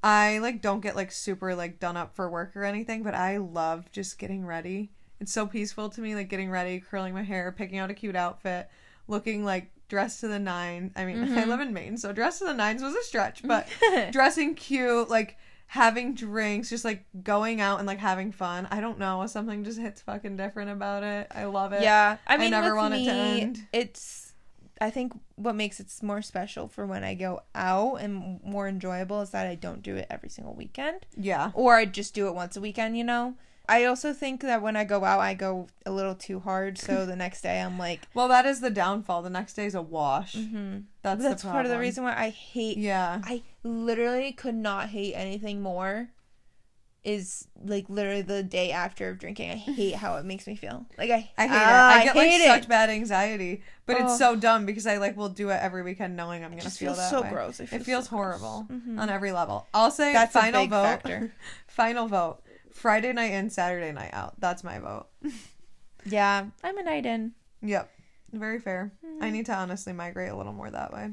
[0.03, 3.39] I like don't get like super like done up for work or anything, but I
[3.39, 4.91] love just getting ready.
[5.21, 8.17] It's so peaceful to me like getting ready, curling my hair, picking out a cute
[8.17, 8.69] outfit,
[9.09, 10.93] looking like dressed to the nine.
[10.97, 11.49] I mean, I Mhm.
[11.49, 13.67] live in Maine, so dressed to the nines was a stretch, but
[14.13, 15.37] dressing cute, like
[15.69, 18.69] having drinks, just like going out and like having fun.
[18.71, 21.27] I don't know, something just hits fucking different about it.
[21.35, 21.83] I love it.
[21.83, 23.67] yeah, I I mean, never with want it me, to end.
[23.73, 24.26] It's
[24.81, 29.23] I think what makes it more special for when I go out and more enjoyable
[29.23, 31.07] is that I don't do it every single weekend.
[31.17, 31.51] Yeah.
[31.55, 33.35] or I just do it once a weekend, you know.
[33.69, 36.79] I also think that when I go out, I go a little too hard.
[36.79, 39.23] So the next day, I'm like, Well, that is the downfall.
[39.23, 40.35] The next day is a wash.
[40.35, 40.81] mm-hmm.
[41.03, 42.79] That's that's the part of the reason why I hate.
[42.79, 43.21] Yeah.
[43.25, 46.11] I literally could not hate anything more.
[47.07, 49.51] Is like literally the day after of drinking.
[49.53, 50.85] I hate how it makes me feel.
[50.99, 52.01] Like I, I hate ah, it.
[52.01, 54.05] I get like hate such bad anxiety, but Oh.
[54.05, 56.95] it's so dumb because I like will do it every weekend knowing I'm gonna feel
[56.95, 57.31] that so way.
[57.31, 57.61] gross.
[57.61, 58.99] It It feels feels so horrible Mhm.
[59.01, 59.69] on every level.
[59.73, 60.99] I'll say That's final vote.
[61.69, 62.43] final vote.
[62.73, 64.35] Friday night in, Saturday night out.
[64.41, 65.07] That's my vote.
[66.05, 67.33] Yeah, I'm a night in.
[67.63, 67.91] Yep.
[68.33, 68.93] Very fair.
[69.05, 69.25] Mm-hmm.
[69.25, 71.11] I need to honestly migrate a little more that way.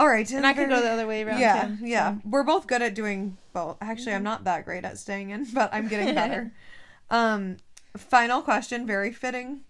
[0.00, 1.40] All right, And I could go the other way around.
[1.40, 2.14] yeah, too, yeah.
[2.14, 2.20] so.
[2.24, 3.76] We're both good at doing both.
[3.82, 6.52] Actually, I'm not that great at staying in, but I'm getting better.
[7.10, 7.58] um,
[7.98, 9.60] final question, very fitting.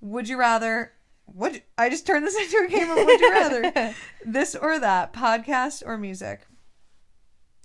[0.00, 0.92] Would you rather?
[1.34, 3.94] Would I just turned this into a game of Would you rather?
[4.24, 6.46] this or that, podcast or music?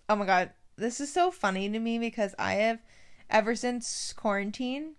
[0.09, 2.79] Oh my god, this is so funny to me because I have,
[3.29, 4.95] ever since quarantine,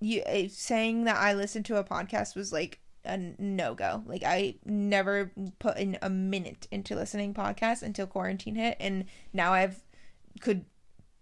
[0.00, 4.02] you eh, saying that I listened to a podcast was like a no go.
[4.06, 9.52] Like I never put in a minute into listening podcasts until quarantine hit, and now
[9.52, 9.82] I've
[10.40, 10.64] could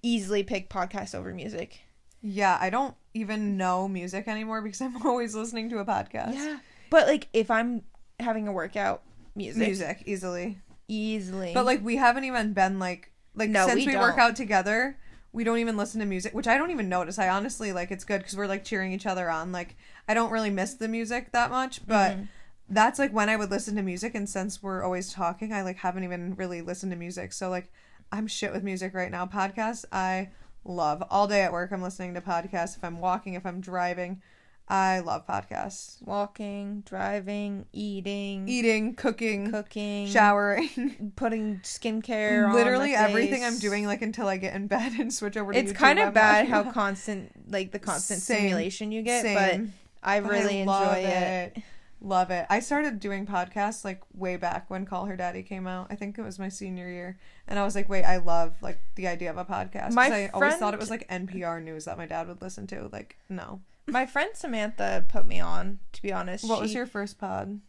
[0.02, 1.80] easily pick podcasts over music.
[2.22, 6.34] Yeah, I don't even know music anymore because I'm always listening to a podcast.
[6.34, 6.58] Yeah,
[6.90, 7.82] but like if I'm
[8.18, 9.02] having a workout,
[9.34, 10.58] music, music easily.
[10.88, 11.52] easily.
[11.54, 14.98] But like we haven't even been like like No, since we we, work out together,
[15.32, 17.18] we don't even listen to music, which I don't even notice.
[17.18, 19.52] I honestly like it's good because we're like cheering each other on.
[19.52, 19.76] Like
[20.08, 22.22] I don't really miss the music that much, but Mm-hmm.
[22.68, 24.14] that's like when I would listen to music.
[24.14, 27.32] And since we're always talking, I like haven't even really listened to music.
[27.32, 27.72] So like
[28.12, 29.26] I'm shit with music right now.
[29.26, 30.30] Podcasts I
[30.64, 31.70] love all day at work.
[31.72, 32.76] I'm listening to podcasts.
[32.76, 34.20] If I'm walking, if I'm driving,
[34.68, 36.00] I love podcasts.
[36.06, 41.12] walking, driving, eating, Eating, cooking, cooking, showering.
[41.16, 45.36] putting skincare on literally everything I'm doing like until I get in bed and switch
[45.36, 48.36] over to It's YouTube, kind of I'm bad watching how constant, like the constant Same.
[48.38, 49.72] stimulation you get, Same.
[50.02, 51.56] I really love enjoy it.
[52.02, 52.46] Love it.
[52.48, 55.88] I started doing podcasts like way back when Call Her Daddy came out.
[55.90, 57.18] I think it was my senior year.
[57.46, 59.92] And I was like, wait, I love like the idea of a podcast.
[59.92, 62.88] My I always thought it was like NPR news that my dad would listen to.
[62.90, 63.60] Like, no.
[63.86, 65.80] My friend Samantha put me on.
[65.92, 67.60] To be honest, What was your first pod?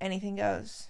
[0.00, 0.88] anything goes?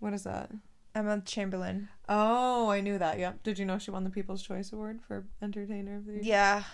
[0.00, 0.50] What is that?
[0.94, 1.88] Emma Chamberlain.
[2.08, 3.18] Oh, I knew that.
[3.18, 3.42] Yep.
[3.42, 6.22] Did you know she won the People's Choice Award for Entertainer of the Year?
[6.24, 6.64] Yeah,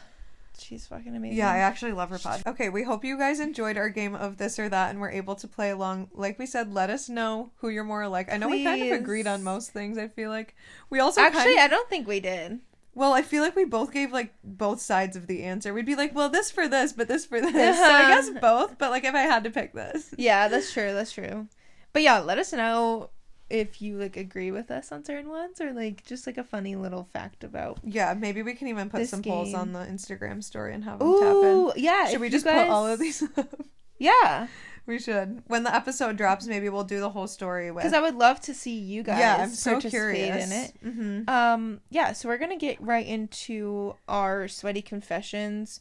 [0.58, 1.38] she's fucking amazing.
[1.38, 2.42] Yeah, I actually love her pod.
[2.46, 5.34] Okay, we hope you guys enjoyed our game of this or that and were able
[5.36, 6.08] to play along.
[6.12, 8.32] Like we said, let us know who you're more like.
[8.32, 9.98] I know we kind of agreed on most things.
[9.98, 10.54] I feel like
[10.90, 12.60] we also actually, kind of, I don't think we did.
[12.94, 15.72] well, I feel like we both gave like both sides of the answer.
[15.72, 17.76] We'd be like, well, this for this, but this for this.
[17.78, 18.78] so I guess both.
[18.78, 20.92] But like, if I had to pick this, Yeah, that's true.
[20.92, 21.48] That's true.
[21.92, 23.10] But yeah, let us know
[23.50, 26.74] if you like agree with us on certain ones or like just like a funny
[26.76, 27.78] little fact about.
[27.84, 31.12] yeah, maybe we can even put some polls on the Instagram story and have them
[31.20, 31.34] tap in.
[31.34, 32.08] Ooh, yeah.
[32.08, 33.22] Should we just guys- put all of these?
[33.36, 33.54] up?
[33.98, 34.48] Yeah,
[34.86, 35.44] we should.
[35.46, 37.82] When the episode drops, maybe we'll do the whole story with.
[37.84, 39.18] because I would love to see you guys.
[39.20, 40.72] yeah, I'm so curious in it.
[40.84, 41.30] Mm-hmm.
[41.30, 45.80] Um, yeah, so we're gonna get right into our sweaty confessions.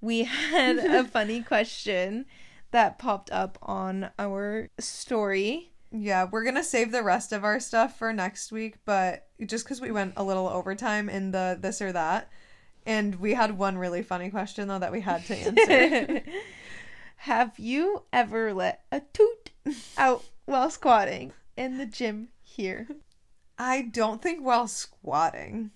[0.00, 2.26] We had a funny question
[2.70, 5.72] that popped up on our story.
[5.90, 9.80] Yeah, we're gonna save the rest of our stuff for next week, but just because
[9.80, 12.30] we went a little overtime in the this or that,
[12.84, 16.22] and we had one really funny question though that we had to answer.
[17.22, 19.50] Have you ever let a toot
[19.96, 22.86] out while squatting in the gym here?
[23.58, 25.72] I don't think while squatting,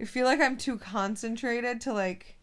[0.00, 2.36] I feel like I'm too concentrated to like.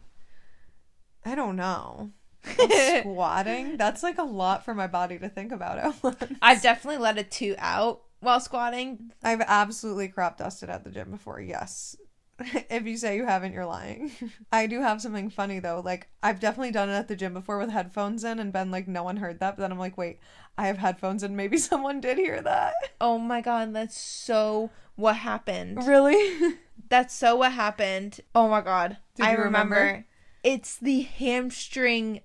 [1.25, 2.11] I don't know.
[2.99, 6.23] Squatting, that's like a lot for my body to think about at once.
[6.41, 9.11] I've definitely let a two out while squatting.
[9.23, 11.39] I've absolutely crop dusted at the gym before.
[11.39, 11.95] Yes.
[12.69, 14.11] if you say you haven't, you're lying.
[14.51, 15.81] I do have something funny though.
[15.83, 18.87] Like I've definitely done it at the gym before with headphones in and been like
[18.87, 20.19] no one heard that, but then I'm like, "Wait,
[20.57, 25.17] I have headphones and Maybe someone did hear that." Oh my god, that's so what
[25.17, 25.85] happened.
[25.85, 26.55] Really?
[26.89, 28.19] That's so what happened.
[28.33, 28.97] Oh my god.
[29.15, 29.75] Did I you remember.
[29.75, 30.05] remember?
[30.43, 32.21] It's the hamstring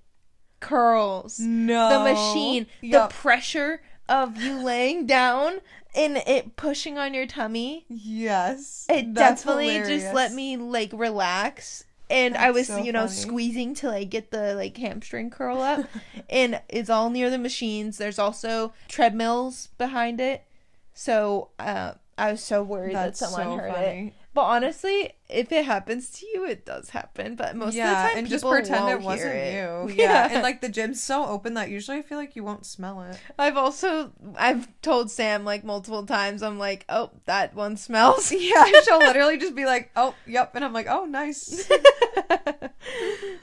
[0.65, 1.39] curls.
[1.39, 1.91] no.
[1.91, 2.67] The machine.
[2.81, 3.11] Yup.
[3.11, 5.61] The pressure of you laying down
[5.95, 7.85] and it pushing on your tummy.
[7.89, 8.87] Yes.
[8.89, 11.85] It That's definitely just let me like relax.
[12.11, 13.13] And I was, so you know, funny.
[13.13, 15.87] squeezing till I get the like hamstring curl up.
[16.31, 17.99] and it's all near the machines.
[17.99, 20.45] There's also treadmills behind it.
[20.93, 24.13] So uh, I was so worried That's that someone so heard it.
[24.35, 27.37] But honestly, if it happens to you, it does happen.
[27.37, 29.89] But most yeah, of the time, and just pretend it wasn't hear you.
[29.91, 29.95] it.
[29.99, 30.29] Yeah.
[30.31, 33.17] and like the gym's so open that usually I feel like you won't smell it.
[33.39, 36.43] I've also I've told Sam like multiple times.
[36.43, 38.33] I'm like, oh, that one smells.
[38.37, 41.71] Yeah, she'll literally just be like, "Oh, yep," and I'm like, "Oh, nice."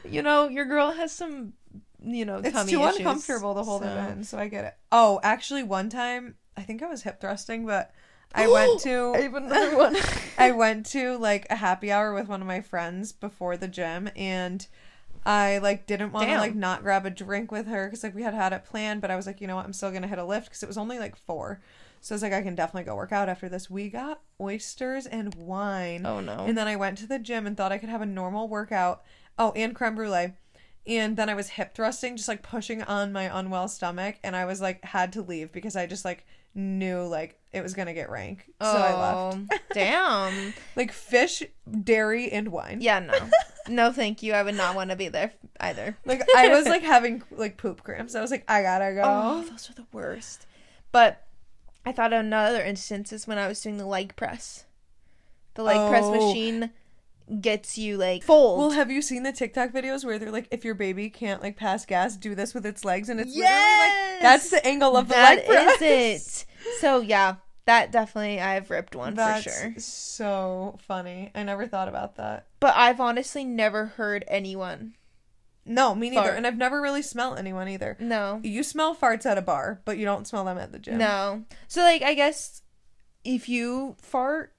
[0.06, 1.54] you know, your girl has some,
[2.04, 4.66] you know, It's tummy too issues, uncomfortable to hold so- it in, so I get
[4.66, 4.74] it.
[4.92, 7.92] Oh, actually, one time I think I was hip thrusting, but
[8.34, 9.96] I went to I have another one.
[10.38, 14.10] I went to like a happy hour with one of my friends before the gym
[14.16, 14.66] and
[15.26, 16.40] I like didn't want to Damn.
[16.40, 19.12] like not grab a drink with her cuz like we had had it planned but
[19.12, 20.68] I was like you know what I'm still going to hit a lift cuz it
[20.68, 21.62] was only like 4.
[22.00, 23.70] So I was like I can definitely go work out after this.
[23.70, 26.06] We got oysters and wine.
[26.06, 26.46] oh no.
[26.46, 29.04] And then I went to the gym and thought I could have a normal workout.
[29.38, 30.34] Oh, and creme brulee.
[30.88, 34.46] And then I was hip thrusting, just like pushing on my unwell stomach, and I
[34.46, 38.10] was like had to leave because I just like knew like it was gonna get
[38.10, 38.46] rank.
[38.62, 39.54] So I oh, left.
[39.54, 40.54] Oh, Damn.
[40.76, 41.44] Like fish,
[41.84, 42.80] dairy, and wine.
[42.82, 43.14] Yeah, no.
[43.68, 44.34] No, thank you.
[44.34, 45.96] I would not want to be there either.
[46.04, 48.16] Like I was like having like poop cramps.
[48.16, 49.02] I was like, I gotta go.
[49.06, 50.48] Oh, those are the worst.
[50.92, 51.24] But
[51.86, 54.66] I thought of another instance is when I was doing the leg press.
[55.54, 56.12] The leg press Oh.
[56.12, 56.72] machine
[57.40, 58.60] gets you like fold.
[58.60, 61.56] Well, have you seen the TikTok videos where they're like, if your baby can't like
[61.58, 64.12] pass gas, do this with its legs, and it's literally Yes!
[64.14, 65.82] like that's the angle of the That leg press.
[65.82, 66.46] is it.
[66.80, 69.74] So yeah, that definitely I've ripped one That's for sure.
[69.78, 71.32] so funny.
[71.36, 72.48] I never thought about that.
[72.60, 74.94] But I've honestly never heard anyone.
[75.66, 76.24] No, me neither.
[76.24, 76.38] Fart.
[76.38, 77.96] And I've never really smelled anyone either.
[78.00, 78.40] No.
[78.44, 80.98] You smell farts at a bar, but you don't smell them at the gym.
[80.98, 81.44] No.
[81.68, 82.64] So like I guess
[83.24, 84.54] if you fart,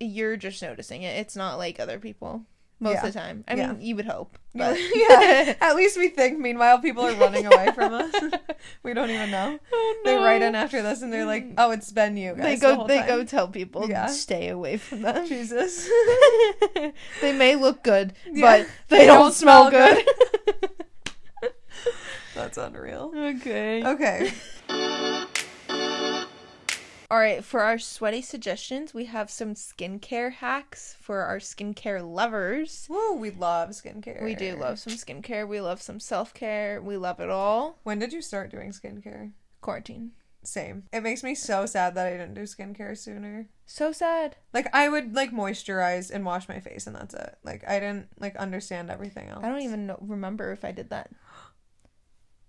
[0.00, 1.16] you're just noticing it.
[1.18, 2.44] It's not like other people
[2.80, 3.06] most Yeah.
[3.06, 3.44] of the time.
[3.48, 3.72] I Yeah.
[3.72, 4.38] mean, you would hope.
[4.54, 5.54] But yeah.
[5.60, 6.38] At least we think.
[6.40, 8.12] Meanwhile, people are running away from us.
[8.82, 9.58] we don't even know.
[9.72, 11.54] Oh, They write in after this and they're like, mm.
[11.58, 14.06] "Oh, it's been you guys." They the go whole they time." go tell people Yeah.
[14.06, 15.26] stay away from them.
[15.28, 15.88] Jesus.
[17.20, 18.58] they may look good, Yeah.
[18.64, 20.04] but they, don't, smell, good.
[22.34, 23.12] That's unreal.
[23.16, 23.84] okay.
[23.84, 24.32] Okay.
[27.10, 32.86] All right, for our sweaty suggestions, we have some skincare hacks for our skincare lovers.
[32.90, 34.22] Woo, we love skincare.
[34.22, 35.48] We do love some skincare.
[35.48, 36.82] We love some self care.
[36.82, 37.78] We love it all.
[37.82, 39.32] When did you start doing skincare?
[39.62, 40.10] Quarantine.
[40.44, 40.84] Same.
[40.92, 43.48] It makes me so sad that I didn't do skincare sooner.
[43.64, 44.36] So sad.
[44.52, 47.38] Like I would like moisturize and wash my face and that's it.
[47.42, 49.42] Like I didn't like understand everything else.
[49.42, 51.10] I don't even know, remember if I did that.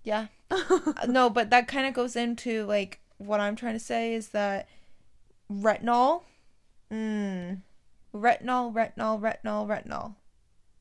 [0.04, 0.28] Yeah.
[0.52, 4.30] Uh, no, but that kind of goes into like what I'm trying to say is
[4.30, 4.68] that
[5.52, 6.24] retinol,
[6.92, 7.62] Mm.
[8.14, 10.16] retinol, retinol, retinol, retinol.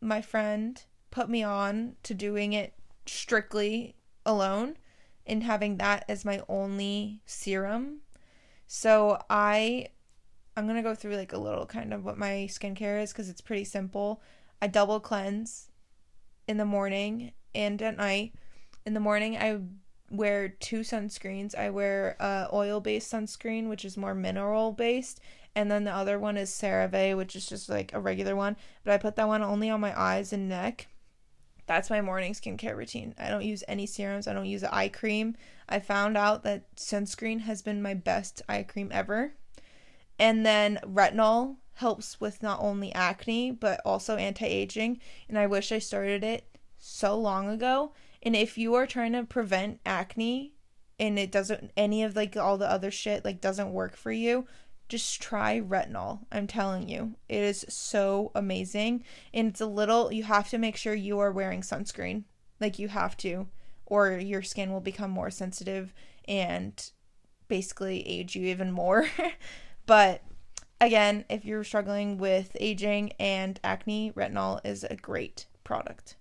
[0.01, 2.73] My friend put me on to doing it
[3.05, 4.79] strictly alone
[5.27, 8.01] and having that as my only serum.
[8.67, 9.89] So I
[10.57, 13.29] I'm going to go through like a little kind of what my skincare is cuz
[13.29, 14.23] it's pretty simple.
[14.61, 15.71] I double cleanse
[16.49, 18.35] in the morning and at night.
[18.85, 19.61] In the morning I
[20.11, 21.55] wear two sunscreens.
[21.55, 25.21] I wear uh oil based sunscreen which is more mineral based
[25.55, 28.93] and then the other one is CeraVe which is just like a regular one, but
[28.93, 30.89] I put that one only on my eyes and neck.
[31.67, 33.15] That's my morning skincare routine.
[33.19, 34.27] I don't use any serums.
[34.27, 35.37] I don't use eye cream.
[35.69, 39.35] I found out that sunscreen has been my best eye cream ever.
[40.19, 44.99] And then retinol helps with not only acne but also anti-aging
[45.29, 46.45] and I wish I started it
[46.79, 47.93] so long ago.
[48.23, 50.55] And if you are trying to prevent acne
[50.99, 54.47] and it doesn't any of like all the other shit like doesn't work for you,
[54.89, 56.21] just try retinol.
[56.33, 57.15] I'm telling you.
[57.29, 59.05] It is so amazing.
[59.33, 62.25] And it's a little you have to make sure you are wearing sunscreen.
[62.61, 63.49] Like you have to
[63.87, 65.95] or your skin will become more sensitive
[66.27, 66.91] and
[67.49, 69.09] basically age you even more.
[69.87, 70.23] but
[70.81, 76.17] again, if you're struggling with aging and acne, retinol is a great product.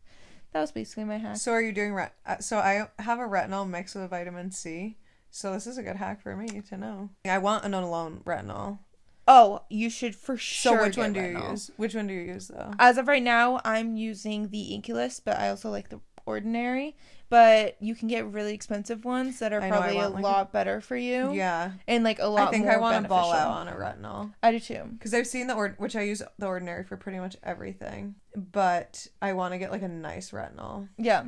[0.54, 1.38] That was basically my hack.
[1.38, 2.14] So are you doing ret?
[2.26, 4.98] uh, So I have a retinol mixed with vitamin C.
[5.30, 7.10] So this is a good hack for me to know.
[7.26, 8.80] I want an alone retinol.
[9.28, 10.84] Oh, you should for So sure.
[10.84, 11.70] which get one do you use?
[11.76, 12.72] Which one do you use though?
[12.80, 16.96] As of right now, I'm using the INKEY List, but I also like the ordinary.
[17.30, 20.24] But you can get really expensive ones that are I know, I probably a like,
[20.24, 21.34] lot better for you.
[21.34, 22.48] Yeah, and like a lot.
[22.48, 24.84] I think more I want to ball out on a retinol I do too.
[24.94, 28.16] because I've seen the ord, which I use the ordinary for pretty much everything.
[28.36, 30.88] But I want to get like a nice retinol.
[30.98, 31.26] Yeah,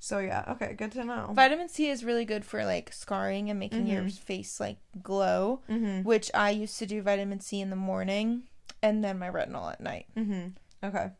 [0.00, 1.30] So yeah, okay, good to know.
[1.34, 4.18] vitamin C is really good for like scarring and making your Mhm.
[4.18, 5.60] face like glow.
[5.70, 6.02] Mm-hmm.
[6.02, 8.42] Which I used to do vitamin C in the morning,
[8.82, 10.06] and then my retinol at night.
[10.16, 10.48] Mm-hmm.
[10.84, 11.10] Okay.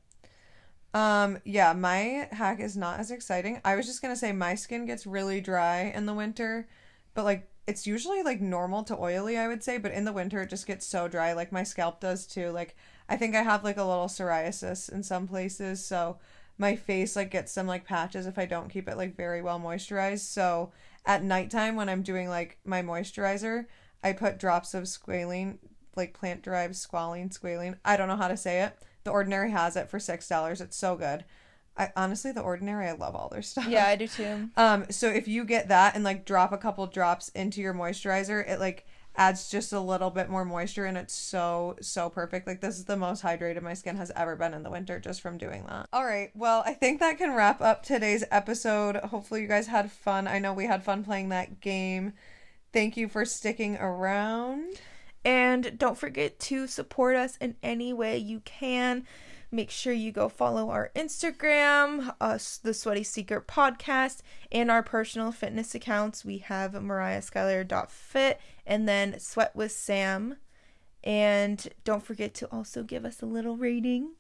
[0.95, 3.61] Um, yeah, my hack is not as exciting.
[3.65, 6.69] I was just gonna say my skin gets really dry in the winter,
[7.15, 10.43] but like it's usually like normal to oily, I would say, but in the winter
[10.43, 11.33] it just gets so dry.
[11.33, 12.51] Like my scalp does too.
[12.51, 12.77] Like
[13.09, 16.19] I think I have like a little psoriasis in some places, so
[16.59, 19.59] my face like gets some like patches if I don't keep it like very well
[19.59, 20.21] moisturized.
[20.21, 20.73] So
[21.07, 23.67] at nighttime when I'm doing like my moisturizer,
[24.05, 25.59] I put drops of squalene,
[25.97, 27.79] like plant derived squalene, squalene.
[27.85, 28.77] I don't know how to say it.
[29.05, 30.61] The Ordinary has it for six dollars.
[30.61, 31.25] It's so good.
[31.77, 33.67] I honestly, the Ordinary, I love all their stuff.
[33.67, 34.51] Yeah, I do too.
[34.57, 38.47] Um, so if you get that and like drop a couple drops into your moisturizer,
[38.49, 42.47] it like adds just a little bit more moisture and it's so so perfect.
[42.47, 45.21] Like this is the most hydrated my skin has ever been in the winter just
[45.21, 45.87] from doing that.
[45.93, 46.31] All right.
[46.35, 48.97] Well, I think that can wrap up today's episode.
[48.97, 50.27] Hopefully you guys had fun.
[50.27, 52.13] I know we had fun playing that game.
[52.73, 54.81] Thank you for sticking around.
[55.25, 59.07] And don't forget to support us in any way you can.
[59.55, 65.31] Make sure you go follow our Instagram, us the Sweaty Secret podcast, and our personal
[65.31, 66.25] fitness accounts.
[66.25, 70.37] We have mariahskylar.fit and then Sweat with Sam.
[71.05, 74.13] And don't forget to also give us a little rating.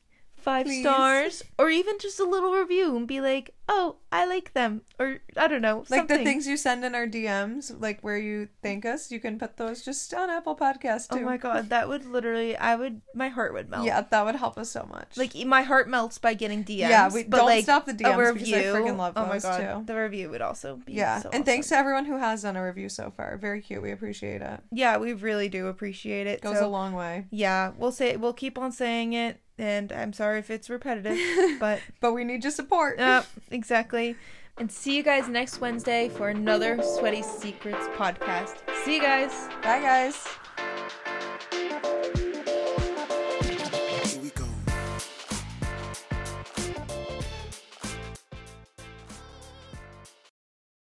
[0.43, 0.82] Five Please.
[0.82, 5.20] stars, or even just a little review and be like, "Oh, I like them," or
[5.36, 8.84] I don't know, Like the things you send in our DMs, like where you thank
[8.84, 11.22] us, you can put those just on Apple Podcast oh too.
[11.22, 13.86] Oh my god, that would literally, I would, my heart would melt.
[13.86, 15.16] Yeah, that would help us so much.
[15.16, 16.78] Like my heart melts by getting DMs.
[16.78, 19.32] Yeah, we- but don't like stop the a DMs because I freaking love Oh my
[19.34, 19.84] those, god, too.
[19.86, 22.64] the review would also be yeah, so and thanks to everyone who has done a
[22.64, 23.36] review so far.
[23.36, 23.80] Very cute.
[23.82, 24.61] We appreciate it.
[24.72, 26.40] yeah, we really do appreciate it.
[26.40, 27.26] Goes so, a long way.
[27.30, 31.18] yeah, we'll say we'll keep on saying it, and I'm sorry if it's repetitive,
[31.61, 32.98] but But we need your support.
[33.00, 34.16] uh, exactly.
[34.59, 38.57] And see you guys next Wednesday for another Sweaty Secrets podcast.
[38.84, 39.32] See you guys.
[39.62, 40.26] Bye, guys.